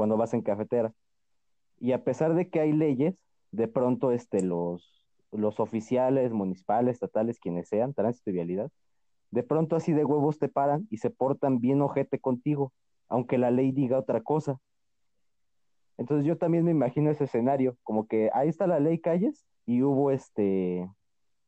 [0.01, 0.95] Cuando vas en cafetera.
[1.79, 3.19] Y a pesar de que hay leyes,
[3.53, 8.71] de pronto este, los, los oficiales municipales, estatales, quienes sean, tránsito y vialidad,
[9.31, 12.73] de pronto así de huevos te paran y se portan bien ojete contigo,
[13.11, 14.59] aunque la ley diga otra cosa.
[15.99, 19.83] Entonces yo también me imagino ese escenario, como que ahí está la ley calles y
[19.83, 20.89] hubo este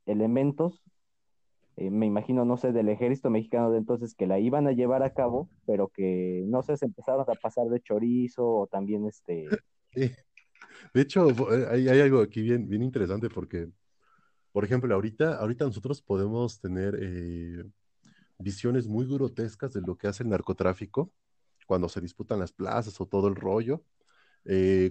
[0.05, 0.83] elementos,
[1.83, 5.03] eh, me imagino, no sé, del ejército mexicano de entonces que la iban a llevar
[5.03, 9.47] a cabo, pero que no sé, se empezaron a pasar de chorizo o también este...
[9.95, 10.11] Sí.
[10.95, 13.69] De hecho, eh, hay, hay, algo aquí bien, bien interesante porque,
[14.53, 17.63] por ejemplo, ahorita, ahorita nosotros podemos tener eh,
[18.39, 21.13] visiones muy grotescas de lo que hace el narcotráfico
[21.67, 23.85] cuando se disputan las plazas o todo el rollo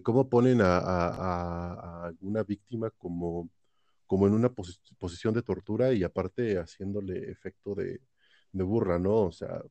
[0.03, 3.49] cómo ponen a, a, a, una víctima como,
[4.11, 8.01] como en una pos posición de tortura y aparte haciéndole efecto de,
[8.51, 9.27] de burra, ¿no?
[9.27, 9.63] O sea,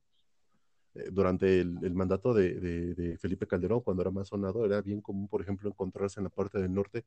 [0.95, 4.81] eh, durante el, el mandato de, de, de, Felipe Calderón, cuando era más sonado, era
[4.81, 7.05] bien común, por ejemplo, encontrarse en la parte del norte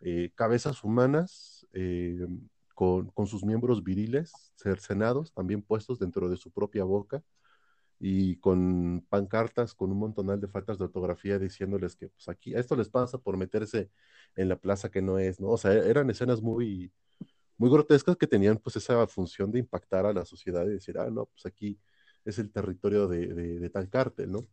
[0.00, 2.26] eh, cabezas humanas eh,
[2.74, 7.22] con, con, sus miembros viriles cercenados, también puestos dentro de su propia boca,
[7.98, 12.60] y con pancartas, con un montonal de faltas de ortografía diciéndoles que pues aquí, a
[12.60, 13.90] esto les pasa por meterse
[14.36, 15.48] en la plaza que no es, ¿no?
[15.48, 16.92] O sea, eran escenas muy,
[17.58, 21.10] muy grotescas que tenían pues esa función de impactar a la sociedad y decir, ah,
[21.10, 21.78] no, pues aquí
[22.24, 24.46] es el territorio de, de, de tal cártel, ¿no?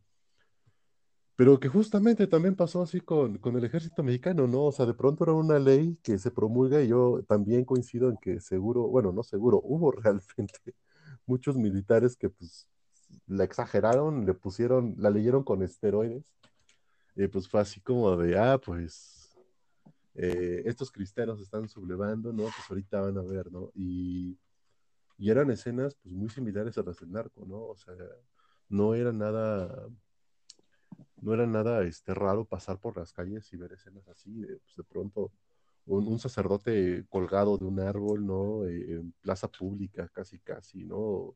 [1.35, 4.65] Pero que justamente también pasó así con, con, el ejército mexicano, ¿no?
[4.65, 8.17] O sea, de pronto era una ley que se promulga y yo también coincido en
[8.17, 10.75] que seguro, bueno, no seguro, hubo realmente
[11.25, 12.67] muchos militares que pues
[13.27, 16.25] la exageraron, le pusieron, la leyeron con esteroides,
[17.15, 19.23] y pues fue así como de, ah, pues
[20.15, 22.43] eh, estos cristianos están sublevando, ¿no?
[22.43, 23.71] Pues ahorita van a ver, ¿no?
[23.75, 24.37] Y,
[25.17, 27.57] y, eran escenas pues muy similares a las del narco, ¿no?
[27.67, 27.95] O sea,
[28.69, 29.87] no era nada,
[31.21, 34.75] no era nada este, raro pasar por las calles y ver escenas así, de, pues
[34.77, 35.31] de pronto
[35.85, 38.65] un, un, sacerdote colgado de un árbol, ¿no?
[38.65, 41.35] Eh, en plaza pública, casi, casi, ¿no?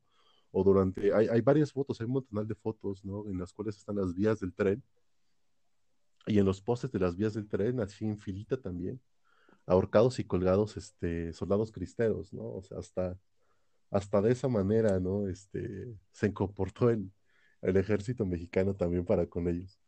[0.52, 3.28] O durante, hay, hay varias fotos, hay un montón de fotos, ¿no?
[3.28, 4.84] En las cuales están las vías del tren
[6.28, 9.02] y en los postes de las vías del tren, así en filita también,
[9.66, 12.44] ahorcados y colgados, este, soldados cristeros, ¿no?
[12.44, 13.18] O sea, hasta,
[13.92, 15.28] hasta de esa manera, ¿no?
[15.28, 17.12] Este, se comportó el,
[17.62, 19.80] el ejército mexicano también para con ellos.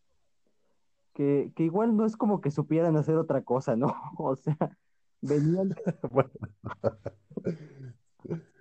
[1.14, 3.94] Que, que, igual no es como que supieran hacer otra cosa, ¿no?
[4.18, 4.58] O sea,
[5.22, 5.76] venían...
[6.12, 6.32] bueno.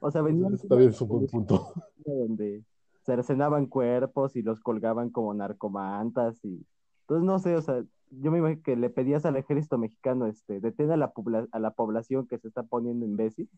[0.00, 0.54] O sea, venían...
[0.54, 1.72] Está bien, es un buen punto.
[2.04, 2.64] Donde
[3.04, 6.64] cercenaban cuerpos y los colgaban como narcomantas y...
[7.02, 10.60] Entonces, no sé, o sea, yo me imagino que le pedías al ejército mexicano, este,
[10.60, 11.12] detén a la,
[11.52, 13.48] a la población que se está poniendo imbécil.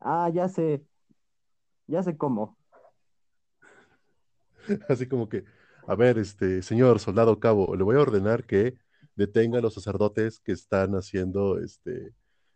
[0.00, 0.84] Ah, ya sé,
[1.86, 2.56] ya sé cómo.
[4.88, 5.44] Así como que,
[5.86, 8.78] a ver, este, señor soldado cabo, le voy a ordenar que
[9.16, 12.12] detenga a los sacerdotes que están haciendo, este,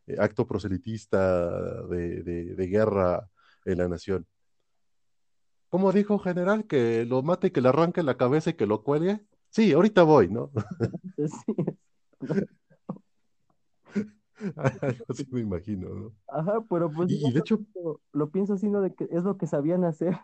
[0.08, 3.28] eh, acto proselitista de, de, de, guerra
[3.64, 4.26] en la nación.
[5.68, 6.66] ¿Cómo dijo general?
[6.66, 9.20] ¿Que lo mate, que le arranque la cabeza y que lo cuelgue?
[9.50, 10.50] Sí, ahorita voy, ¿no?
[15.08, 16.12] Así me imagino, ¿no?
[16.28, 18.80] Ajá, pero pues y, y de hecho lo, lo pienso así, ¿no?
[18.80, 20.16] De que es lo que sabían hacer.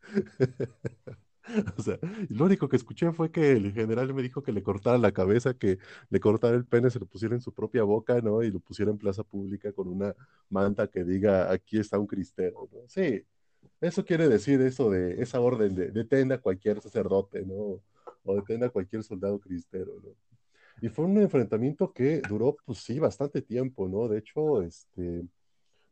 [1.78, 4.98] O sea, lo único que escuché fue que el general me dijo que le cortara
[4.98, 5.78] la cabeza, que
[6.10, 8.42] le cortara el pene, se lo pusiera en su propia boca, ¿no?
[8.42, 10.14] Y lo pusiera en plaza pública con una
[10.50, 12.80] manta que diga, aquí está un cristero, ¿no?
[12.88, 13.24] Sí,
[13.80, 17.82] eso quiere decir eso de esa orden de detén a cualquier sacerdote, ¿no?
[18.24, 20.10] O detén a cualquier soldado cristero, ¿no?
[20.80, 24.08] Y fue un enfrentamiento que duró, pues sí, bastante tiempo, ¿no?
[24.08, 25.26] De hecho, este,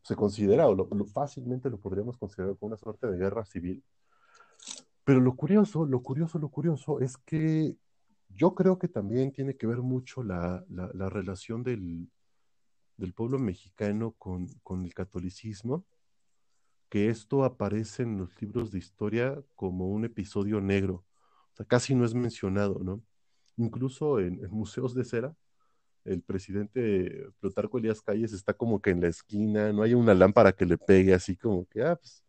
[0.03, 3.83] se considera, o lo, fácilmente lo podríamos considerar como una suerte de guerra civil.
[5.07, 7.77] Pero lo curioso, lo curioso, lo curioso es que
[8.29, 12.11] yo creo que también tiene que ver mucho la, la, relación del,
[13.15, 14.49] pueblo mexicano con,
[14.85, 15.87] el catolicismo,
[16.89, 21.05] que esto aparece en los libros de historia como un episodio negro.
[21.53, 23.01] O sea, casi no es mencionado, ¿no?
[23.57, 25.37] Incluso en, museos de cera,
[26.05, 30.51] el presidente Plutarco Elías Calles está como que en la esquina, no hay una lámpara
[30.51, 32.26] que le pegue así como que, ah, pues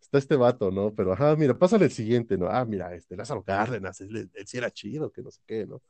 [0.00, 0.94] está este vato, ¿no?
[0.94, 2.48] Pero, ajá, mira, pásale el siguiente, ¿no?
[2.48, 5.82] Ah, mira, este Lázaro Cárdenas, él, sí era chido, que no sé qué, ¿no?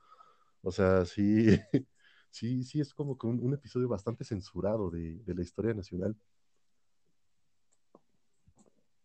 [0.63, 1.47] O sea, sí,
[2.31, 6.17] sí, sí, es como que un, episodio bastante censurado de, de la historia nacional.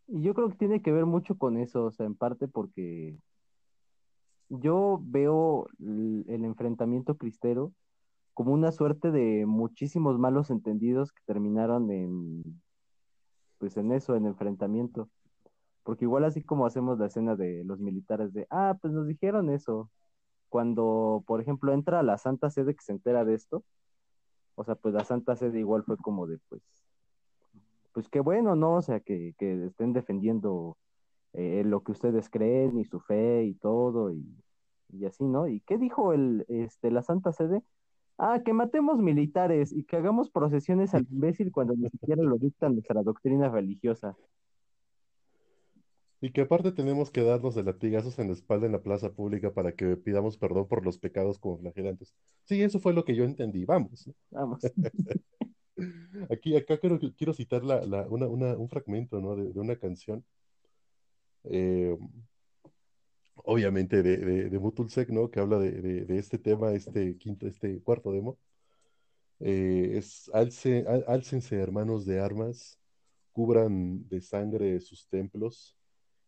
[0.07, 3.17] Y yo creo que tiene que ver mucho con eso, o sea, en parte porque
[4.49, 7.73] yo veo el enfrentamiento cristero
[8.33, 12.61] como una suerte de muchísimos malos entendidos que terminaron en,
[13.63, 15.09] pues en eso, en enfrentamiento.
[15.83, 19.49] Porque igual así como hacemos la escena de los militares de, ah, pues nos dijeron
[19.49, 19.89] eso.
[20.49, 23.63] Cuando, por ejemplo, entra la Santa Sede que se entera de esto,
[24.55, 26.61] o sea, pues la Santa Sede igual fue como de, pues,
[27.93, 28.75] pues qué bueno, ¿no?
[28.75, 30.77] O sea, que, que estén defendiendo
[31.31, 34.25] eh, lo que ustedes creen y su fe y todo y,
[34.89, 35.47] y, así, ¿no?
[35.47, 37.63] ¿Y qué dijo el, este, la Santa Sede?
[38.17, 42.73] Ah, que matemos militares y que hagamos procesiones al imbécil cuando ni siquiera lo dictan
[42.73, 44.15] nuestra doctrina religiosa.
[46.21, 49.53] Y que aparte tenemos que darnos de latigazos en la espalda en la plaza pública
[49.53, 52.15] para que pidamos perdón por los pecados como flagelantes.
[52.45, 53.65] Sí, eso fue lo que yo entendí.
[53.65, 54.09] Vamos.
[54.31, 54.61] Vamos.
[56.29, 59.35] Aquí, acá quiero, quiero citar la, la, una, una, un fragmento ¿no?
[59.35, 60.23] de, de una canción.
[61.43, 61.97] Eh,
[63.35, 65.29] obviamente de, de, de Mutulsek, ¿no?
[65.29, 65.71] Que habla de,
[66.05, 68.37] de, este tema, este quinto, este cuarto demo.
[69.39, 70.85] Eh, es alce,
[71.51, 72.79] hermanos de armas,
[73.33, 75.75] cubran de sangre sus templos,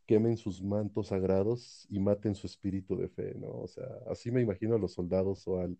[0.05, 3.49] quemen sus mantos sagrados y maten su espíritu de fe, ¿no?
[3.49, 5.77] O sea, así me imagino a los soldados o al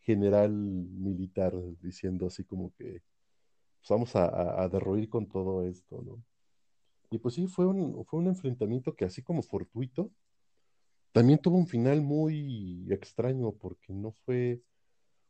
[0.00, 3.02] general militar diciendo así como que
[3.80, 6.22] pues vamos a, a, derruir con todo esto, ¿no?
[7.10, 10.10] Y pues sí, fue un, fue un enfrentamiento que así como fortuito,
[11.12, 14.62] también tuvo un final muy extraño porque no fue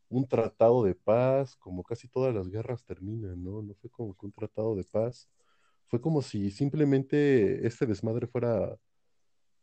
[0.09, 3.63] un tratado de paz, como casi todas las guerras terminan, ¿no?
[3.63, 5.29] No fue como que un tratado de paz.
[5.89, 8.77] Fue como si simplemente este desmadre fuera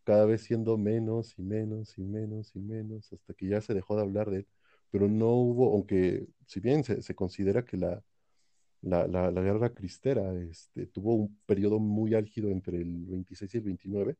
[0.04, 3.96] cada vez siendo menos y menos y menos y menos, hasta que ya se dejó
[3.96, 4.48] de hablar de él.
[4.92, 8.04] Pero no hubo, aunque si bien se, considera que la,
[8.82, 13.64] la, la, guerra cristera este, tuvo un periodo muy álgido entre el 26 y el
[13.64, 14.18] 29,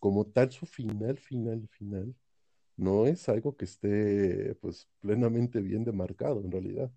[0.00, 2.16] como tal su final, final, final,
[2.76, 6.92] no es algo que esté pues plenamente bien demarcado en realidad.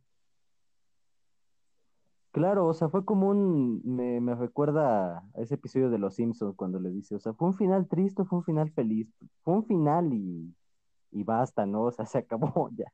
[2.32, 6.56] Claro, o sea, fue como un, me, me recuerda a ese episodio de Los Simpsons
[6.56, 9.08] cuando le dice, o sea, fue un final triste, fue un final feliz,
[9.44, 10.56] fue un final y,
[11.12, 11.84] y basta, ¿no?
[11.84, 12.92] O sea, se acabó ya.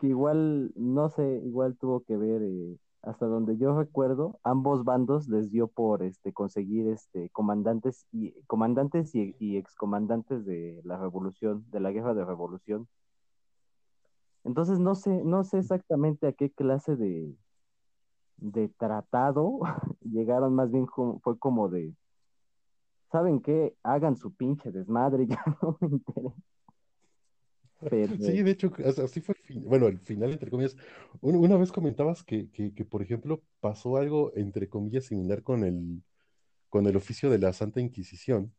[0.00, 5.28] Que igual, no sé, igual tuvo que ver eh, hasta donde yo recuerdo, ambos bandos
[5.28, 11.80] les dio por este conseguir este comandantes y comandantes y, excomandantes de la revolución, de
[11.80, 12.88] la guerra de revolución.
[14.44, 17.34] Entonces no sé, no sé exactamente a qué clase de,
[18.38, 19.60] de tratado
[20.00, 21.94] llegaron, más bien fue como de
[23.10, 23.76] ¿saben qué?
[23.82, 26.53] Hagan su pinche desmadre, ya no me interesa.
[27.90, 30.76] Sí, de hecho, así fue el bueno, el final, entre comillas.
[31.20, 32.48] Una vez comentabas que,
[32.90, 36.02] por ejemplo, pasó algo, entre comillas, similar con el,
[36.68, 38.52] con el oficio de la Santa Inquisición,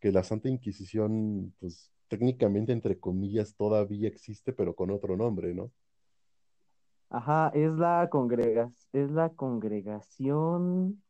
[0.00, 5.70] que la Santa Inquisición, pues técnicamente, entre comillas, todavía existe, pero con otro nombre, ¿no?
[7.10, 11.03] Ajá, es la congregación, es la congregación,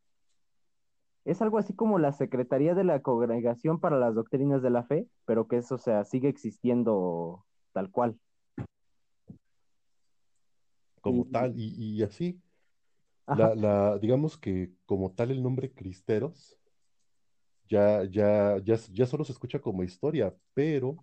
[1.24, 5.08] es algo así como la Secretaría de la Congregación para las Doctrinas de la Fe,
[5.24, 8.18] pero que eso, o sea, sigue existiendo tal cual.
[11.00, 12.40] Como tal, y, así,
[13.26, 16.58] la, digamos que como tal el nombre Cristeros
[17.68, 20.96] ya, ya, ya, ya solo se escucha como historia, pero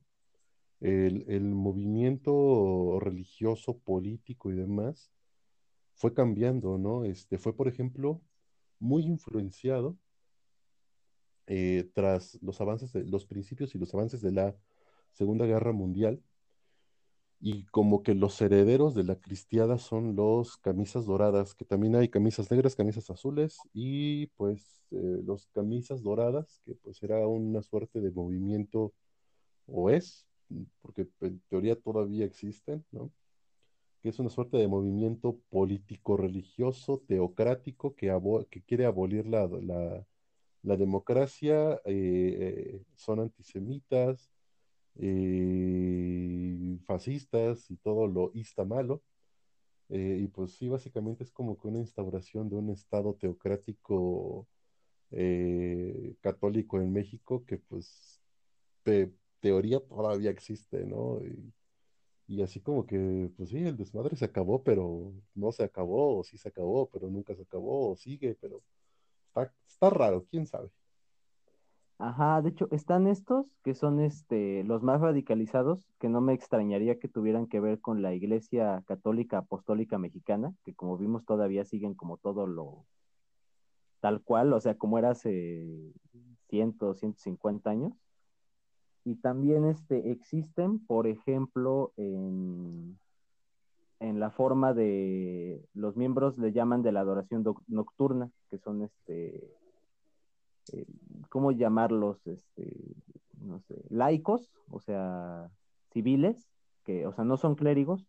[0.80, 5.12] el, el movimiento religioso, político y demás
[5.94, 7.06] fue cambiando, ¿no?
[7.06, 8.22] Este, fue, por ejemplo,
[8.80, 9.98] muy influenciado
[11.48, 14.56] eh, tras los avances, de, los principios y los avances de la
[15.12, 16.22] Segunda Guerra Mundial,
[17.40, 22.08] y como que los herederos de la cristiada son los camisas doradas, que también hay
[22.10, 28.00] camisas negras, camisas azules, y pues eh, los camisas doradas, que pues era una suerte
[28.00, 28.94] de movimiento,
[29.68, 30.28] o es
[30.82, 33.12] porque en teoría todavía existen, ¿no?
[34.02, 38.12] que es una suerte de movimiento político-religioso, teocrático, que,
[38.50, 40.06] que quiere abolir la, la,
[40.64, 44.32] democracia, eh, eh, son antisemitas,
[44.96, 49.04] eh, fascistas y todo lo está malo.
[49.90, 54.48] y pues sí, básicamente es como que una instauración de un Estado teocrático
[56.22, 58.22] católico en México que pues
[58.86, 61.20] de teoría todavía existe, ¿no?
[62.28, 66.24] Y así como que, pues sí, el desmadre se acabó, pero no se acabó, o
[66.24, 68.64] sí se acabó, pero nunca se acabó, o sigue, pero
[69.82, 70.70] está, raro, quién sabe.
[71.98, 76.98] Ajá, de hecho, están estos que son este, los más radicalizados, que no me extrañaría
[76.98, 81.94] que tuvieran que ver con la Iglesia Católica Apostólica Mexicana, que como vimos todavía siguen
[81.94, 82.86] como todo lo
[84.00, 85.94] tal cual, o sea, como era hace
[86.50, 87.94] 100, 150 años
[89.04, 92.98] y también este, existen, por ejemplo, en,
[94.00, 99.52] en, la forma de los miembros le llaman de la adoración nocturna, que son este,
[100.74, 100.86] eh,
[101.30, 102.26] ¿cómo llamarlos?
[102.28, 102.72] Este,
[103.42, 105.50] no sé, laicos, o sea,
[105.92, 106.48] civiles,
[106.84, 108.06] que, o sea, no son clérigos,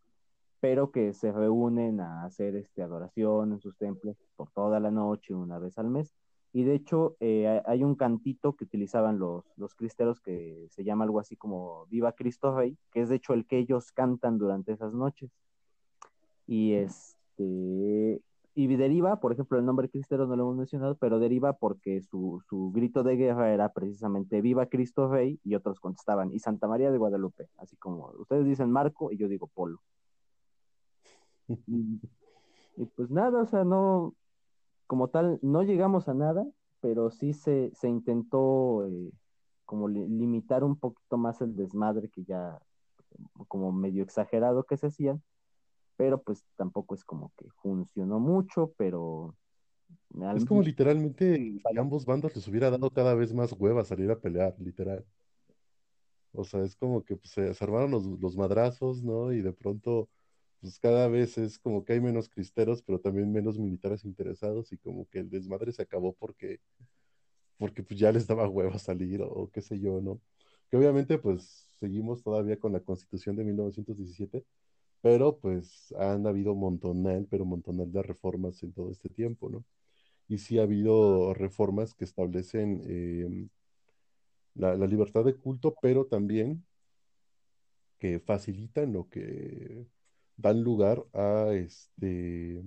[0.60, 5.34] pero que se reúnen a hacer este, adoración en sus templos por toda la noche,
[5.34, 6.14] una vez al mes.
[6.52, 11.04] Y de hecho, eh, hay un cantito que utilizaban los, los cristeros que se llama
[11.04, 14.72] algo así como Viva Cristo Rey, que es de hecho el que ellos cantan durante
[14.72, 15.30] esas noches.
[16.46, 18.20] Y este
[18.54, 22.42] y deriva, por ejemplo, el nombre cristero no lo hemos mencionado, pero deriva porque su,
[22.48, 26.90] su grito de guerra era precisamente Viva Cristo Rey, y otros contestaban, y Santa María
[26.90, 29.80] de Guadalupe, así como ustedes dicen Marco y yo digo Polo.
[31.48, 32.00] y,
[32.76, 34.14] y pues nada, o sea, no,
[34.86, 36.46] como tal, no llegamos a nada,
[36.82, 39.10] pero sí se, intentó eh,
[39.64, 42.60] como limitar un poquito más el desmadre que ya
[43.48, 45.22] como medio exagerado que se hacían,
[45.96, 49.36] pero pues tampoco es como que funcionó mucho, pero...
[50.36, 54.18] Es como literalmente a ambos bandos les hubiera dado cada vez más hueva salir a
[54.18, 55.04] pelear, literal.
[56.32, 59.32] O sea, es como que pues, se armaron los, los madrazos, ¿no?
[59.32, 60.08] Y de pronto
[60.62, 64.78] pues cada vez es como que hay menos cristeros, pero también menos militares interesados y
[64.78, 66.60] como que el desmadre se acabó porque,
[67.58, 70.20] porque pues ya les daba huevo salir o, qué sé yo, ¿no?
[70.70, 74.44] Que obviamente pues seguimos todavía con la constitución de 1917,
[75.02, 79.64] pero pues han habido montonal, pero montonal de reformas en todo este tiempo, ¿no?
[80.28, 83.48] Y sí ha habido reformas que establecen em,
[84.54, 86.64] la, la libertad de culto, pero también
[87.98, 89.86] que facilitan lo que
[90.36, 92.62] dan lugar a, este,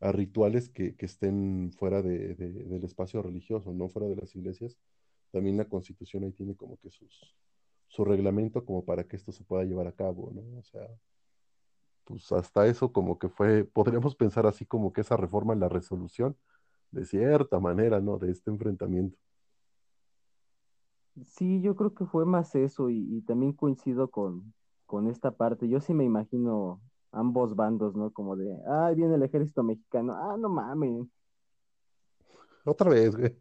[0.00, 4.78] a rituales que, estén fuera de, del espacio religioso, no fuera de las iglesias.
[5.32, 7.34] También la constitución ahí tiene como que sus,
[7.88, 10.58] su reglamento como para que esto se pueda llevar a cabo, ¿no?
[10.58, 10.88] O sea,
[12.04, 15.68] pues hasta eso como que fue, podríamos pensar así como que esa reforma en la
[15.68, 16.36] resolución,
[16.90, 18.18] de cierta manera, ¿no?
[18.18, 19.16] De este enfrentamiento.
[21.24, 24.52] Sí, yo creo que fue más eso y también coincido con,
[24.86, 25.68] con esta parte.
[25.68, 26.80] Yo sí me imagino
[27.12, 28.10] ambos bandos, ¿no?
[28.10, 31.06] Como de, ah, viene el ejército mexicano, ah, no mames.
[32.64, 33.36] Otra vez, güey.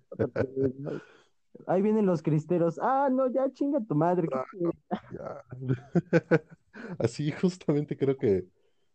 [1.65, 4.29] Ahí vienen los cristeros, ah, no, ya chinga tu madre.
[6.99, 8.45] así justamente creo que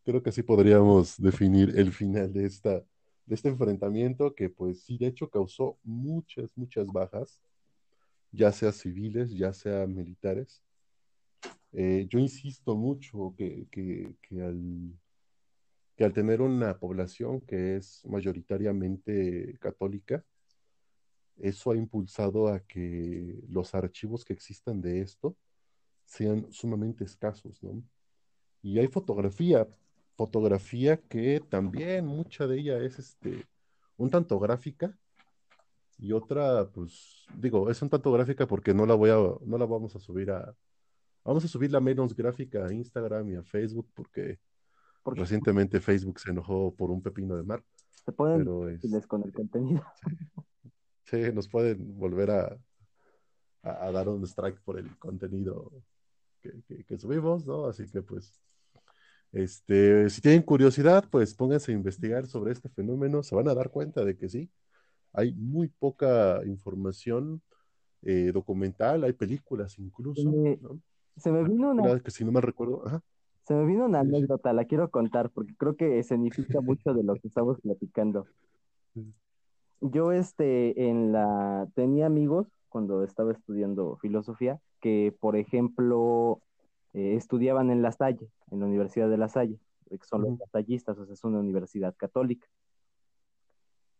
[0.04, 2.84] creo que así podríamos definir el final de esta
[3.26, 7.40] de este enfrentamiento que pues sí de hecho causó muchas muchas bajas,
[8.30, 10.62] ya sea civiles, ya sea militares.
[11.72, 13.66] Eh, yo insisto mucho que,
[14.40, 14.92] al,
[15.96, 20.24] que al tener una población que es mayoritariamente católica,
[21.36, 25.36] eso ha impulsado a que los archivos que existan de esto
[26.04, 27.82] sean sumamente escasos, ¿no?
[28.64, 29.68] Y hay fotografía,
[30.16, 33.46] fotografía que también mucha de ella es este,
[33.96, 34.98] un tanto gráfica
[35.98, 39.66] y otra, pues, digo, es un tanto gráfica porque no la voy a, no la
[39.66, 40.56] vamos a subir a,
[41.24, 44.38] Vamos a subir la menos gráfica a Instagram y a Facebook porque,
[45.06, 47.64] recientemente Facebook se enojó por un pepino de mar.
[48.04, 49.82] Se pueden pero con el contenido.
[51.06, 52.58] Sí, nos pueden volver a,
[53.60, 55.70] a, dar un strike por el contenido
[56.40, 57.66] que, subimos, ¿no?
[57.66, 58.40] Así que pues,
[59.34, 63.70] este, si tienen curiosidad, pues pónganse a investigar sobre este fenómeno, se van a dar
[63.70, 64.50] cuenta de que sí,
[65.12, 67.42] hay muy poca información
[68.02, 70.80] eh, documental, hay películas incluso, ¿no?
[71.16, 72.00] Se me vino una.
[72.00, 72.82] Que si no me recuerdo.
[73.46, 77.14] Se me vino una anécdota, la quiero contar porque creo que significa mucho de lo
[77.14, 78.26] que estamos platicando.
[79.80, 81.68] Yo, este, en la.
[81.74, 86.40] Tenía amigos cuando estaba estudiando filosofía, que por ejemplo
[86.94, 89.58] eh, estudiaban en La Salle, en la Universidad de La Salle,
[89.90, 92.48] que son los lasallistas, o sea, es una universidad católica.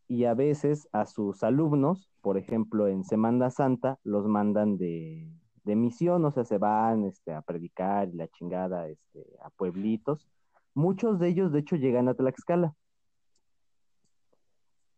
[0.09, 5.29] Y a veces a sus alumnos, por ejemplo, en Semana Santa, los mandan de,
[5.65, 10.29] de misión, o sea, se van este, a predicar la chingada este, a pueblitos.
[10.75, 12.75] Muchos de ellos, de hecho, llegan a Tlaxcala.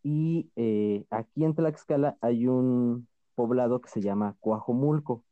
[0.02, 5.24] Y eh, aquí en Tlaxcala hay un poblado que se llama Coajomulco,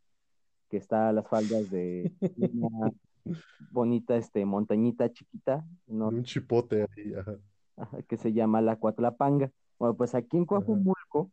[0.74, 2.92] que está a las faldas de una
[3.70, 5.64] bonita este, montañita chiquita.
[5.86, 6.08] ¿no?
[6.08, 7.14] Un chipote ahí,
[8.08, 9.52] que se llama la Cuatlapanga.
[9.78, 11.30] Bueno, pues aquí en Coajomulco,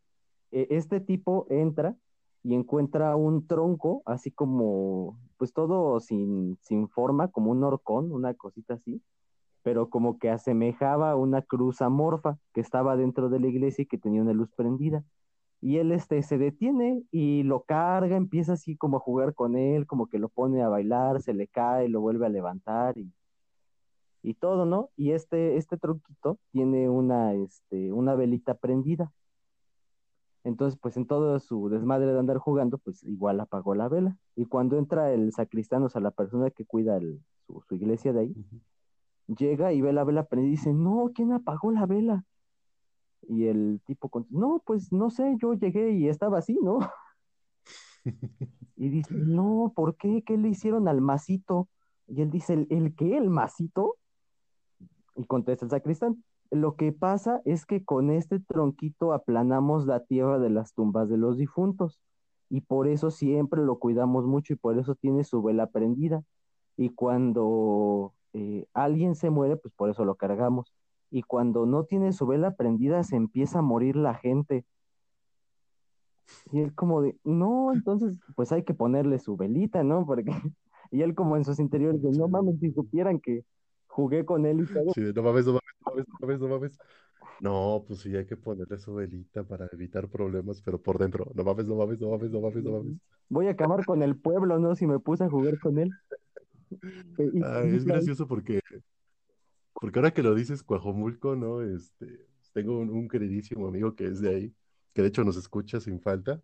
[0.52, 1.96] eh, este tipo entra
[2.44, 8.34] y encuentra un tronco, así como, pues todo sin, sin forma, como un horcón, una
[8.34, 9.02] cosita así,
[9.64, 13.98] pero como que asemejaba una cruz amorfa que estaba dentro de la iglesia y que
[13.98, 15.02] tenía una luz prendida.
[15.62, 19.86] Y él este, se detiene y lo carga, empieza así como a jugar con él,
[19.86, 23.10] como que lo pone a bailar, se le cae, lo vuelve a levantar y,
[24.22, 24.90] y todo, ¿no?
[24.96, 29.12] Y este, este tronquito tiene una, este, una velita prendida.
[30.44, 34.16] Entonces, pues en todo su desmadre de andar jugando, pues igual apagó la vela.
[34.34, 36.98] Y cuando entra el sacristán, o sea, la persona que cuida
[37.46, 38.34] su, iglesia de ahí,
[39.28, 42.24] llega y ve la vela prendida y dice, no, ¿quién apagó la vela?
[43.28, 46.80] Y el tipo contesta, no, pues no sé, yo llegué y estaba así, ¿no?
[48.76, 50.22] y dice, no, ¿por qué?
[50.26, 51.68] ¿Qué le hicieron al masito?
[52.08, 53.16] Y él dice, ¿el, el qué?
[53.16, 53.96] ¿El masito?
[55.16, 60.38] Y contesta el sacristán, lo que pasa es que con este tronquito aplanamos la tierra
[60.38, 61.98] de las tumbas de los difuntos
[62.50, 66.22] y por eso siempre lo cuidamos mucho y por eso tiene su vela prendida.
[66.76, 70.74] Y cuando eh, alguien se muere, pues por eso lo cargamos.
[71.12, 74.64] Y cuando no tiene su vela prendida, se empieza a morir la gente.
[76.50, 80.06] Y él como de, no, entonces pues hay que ponerle su velita, ¿no?
[80.06, 80.32] Porque,
[80.90, 83.44] y él como en sus interiores de, no mames, si supieran que
[83.86, 84.90] jugué con él y todo.
[84.94, 86.78] Sí, no mames, no mames, no mames, no mames,
[87.40, 91.44] no pues sí, hay que ponerle su velita para evitar problemas, pero por dentro, no
[91.44, 92.96] mames, no mames, no mames, no mames, no mames.
[93.28, 94.74] Voy a acabar con el pueblo, ¿no?
[94.76, 95.90] Si me puse a jugar con él.
[97.18, 98.60] es gracioso porque,
[99.74, 101.62] porque ahora que lo dices, Cuajomulco, ¿no?
[101.62, 104.54] Este, tengo un, queridísimo amigo que es de ahí,
[104.92, 106.40] que de hecho nos escucha sin falta.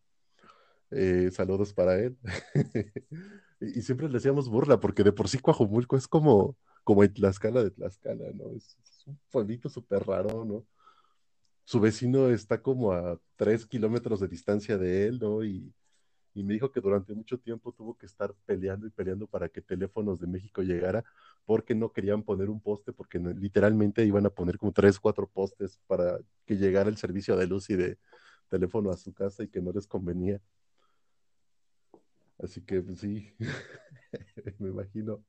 [0.90, 2.16] Eh, saludos para él.
[3.60, 7.70] y, siempre le hacíamos burla, porque de por sí Cuajomulco es como, como Tlaxcala de
[7.70, 8.50] Tlaxcala, ¿no?
[8.52, 8.76] Es,
[9.06, 10.66] un pueblito súper raro, ¿no?
[11.64, 15.44] Su vecino está como a tres kilómetros de distancia de él, ¿no?
[15.44, 15.72] Y,
[16.38, 19.60] y me dijo que durante mucho tiempo tuvo que estar peleando y peleando para que
[19.60, 21.04] Teléfonos de México llegara,
[21.44, 25.80] porque no querían poner un poste, porque literalmente iban a poner como tres, cuatro postes
[25.88, 27.98] para que llegara el servicio de luz y de
[28.48, 30.40] teléfono a su casa y que no les convenía.
[32.38, 33.34] Así que pues, sí,
[34.60, 35.24] me imagino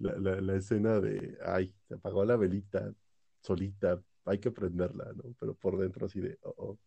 [0.00, 2.92] la, escena de, ay, se apagó la velita
[3.40, 5.32] solita, hay que prenderla, ¿no?
[5.38, 6.78] Pero por dentro así de, oh, oh.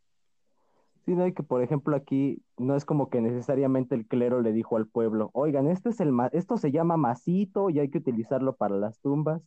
[1.07, 4.51] Sí, no, hay que por ejemplo aquí no es como que necesariamente el clero le
[4.51, 8.57] dijo al pueblo, oigan, este es el esto se llama masito y hay que utilizarlo
[8.57, 9.41] para las tumbas.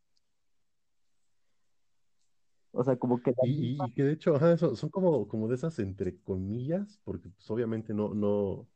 [2.72, 3.34] O sea, como que...
[3.42, 8.14] Y, que de hecho, son, como, como de esas entre comillas, porque pues, obviamente no,
[8.14, 8.66] no,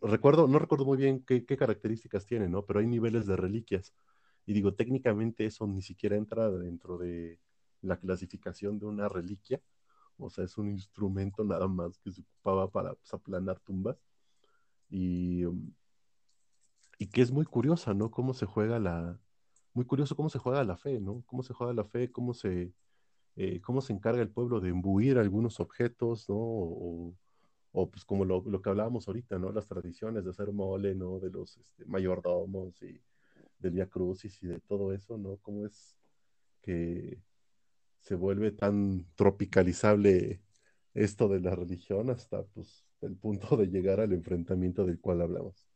[0.00, 2.64] recuerdo, no recuerdo muy bien qué, qué, características tiene, ¿no?
[2.64, 3.92] Pero hay niveles de reliquias.
[4.46, 7.38] Y digo, técnicamente eso ni siquiera entra dentro de
[7.82, 9.60] la clasificación de una reliquia,
[10.18, 13.96] o sea, es un instrumento nada más que se ocupaba para pues, aplanar tumbas.
[14.90, 15.72] Y, um,
[16.98, 18.10] y que es muy curiosa, ¿no?
[18.10, 19.18] Cómo se juega la,
[19.74, 21.22] muy curioso cómo se juega la fe, ¿no?
[21.26, 22.72] Cómo se juega la fe, cómo se,
[23.36, 26.36] eh, cómo se encarga el pueblo de embuir algunos objetos, ¿no?
[26.36, 27.14] O,
[27.72, 29.50] o pues como lo, lo, que hablábamos ahorita, ¿no?
[29.52, 31.18] Las tradiciones de hacer mole, ¿no?
[31.18, 33.00] De los este, mayordomos y
[33.58, 35.38] del Via Crucis y de todo eso, ¿no?
[35.38, 35.96] Cómo es
[36.62, 37.20] que
[38.04, 40.42] se vuelve tan tropicalizable
[40.92, 45.66] esto de la religión hasta pues el punto de llegar al enfrentamiento del cual hablamos.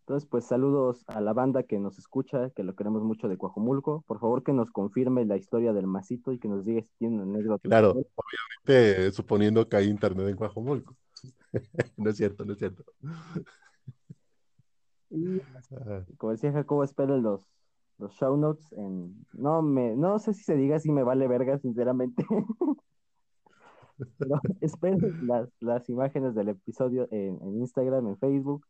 [0.00, 4.04] Entonces, pues saludos a la banda que nos escucha, que lo queremos mucho de Coajomulco.
[4.06, 7.22] Por favor, que nos confirme la historia del masito y que nos diga si tiene
[7.22, 7.66] anécdota.
[7.66, 10.94] Claro, obviamente suponiendo que hay internet en Coajomulco.
[11.96, 12.84] no es cierto, no es cierto.
[16.18, 17.46] como decía Jacobo, esperen los,
[18.04, 21.58] los show notes en no me no sé si se diga si me vale verga
[21.58, 22.24] sinceramente
[24.18, 28.66] pero esperen las, las imágenes del episodio en, Instagram en Facebook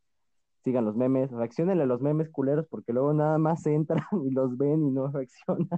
[0.62, 4.56] sigan los memes reaccionen a los memes culeros porque luego nada más entran y los
[4.56, 5.68] ven y no reaccionan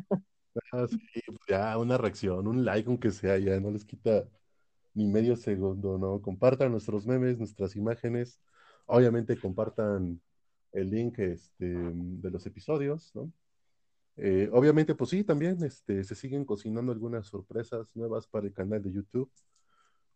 [0.73, 4.25] ah, sí, pues ya una reacción un like aunque sea ya no les quita
[4.97, 6.23] ni medio segundo, ¿no?
[6.23, 8.41] Compartan nuestros memes, nuestras imágenes.
[8.87, 10.21] Obviamente compartan
[10.73, 13.31] el link este, de los episodios, ¿no?
[14.17, 18.83] Eh, obviamente, pues sí, también este, se siguen cocinando algunas sorpresas nuevas para el canal
[18.83, 19.31] de YouTube.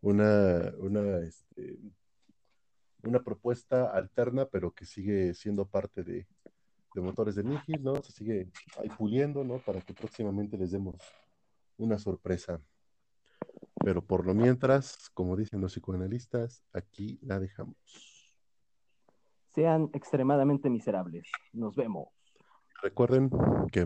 [0.00, 1.78] Una, una, este,
[3.02, 6.26] una propuesta alterna, pero que sigue siendo parte de,
[6.94, 7.96] de motores de Nihil, ¿no?
[8.02, 9.58] Se sigue ahí puliendo, ¿no?
[9.58, 10.96] Para que próximamente les demos
[11.76, 12.60] una sorpresa.
[13.82, 17.76] Pero por lo mientras, como dicen los psicoanalistas, aquí la dejamos.
[19.48, 21.30] Sean extremadamente miserables.
[21.52, 22.19] Nos vemos.
[22.82, 23.30] Recuerden
[23.72, 23.84] que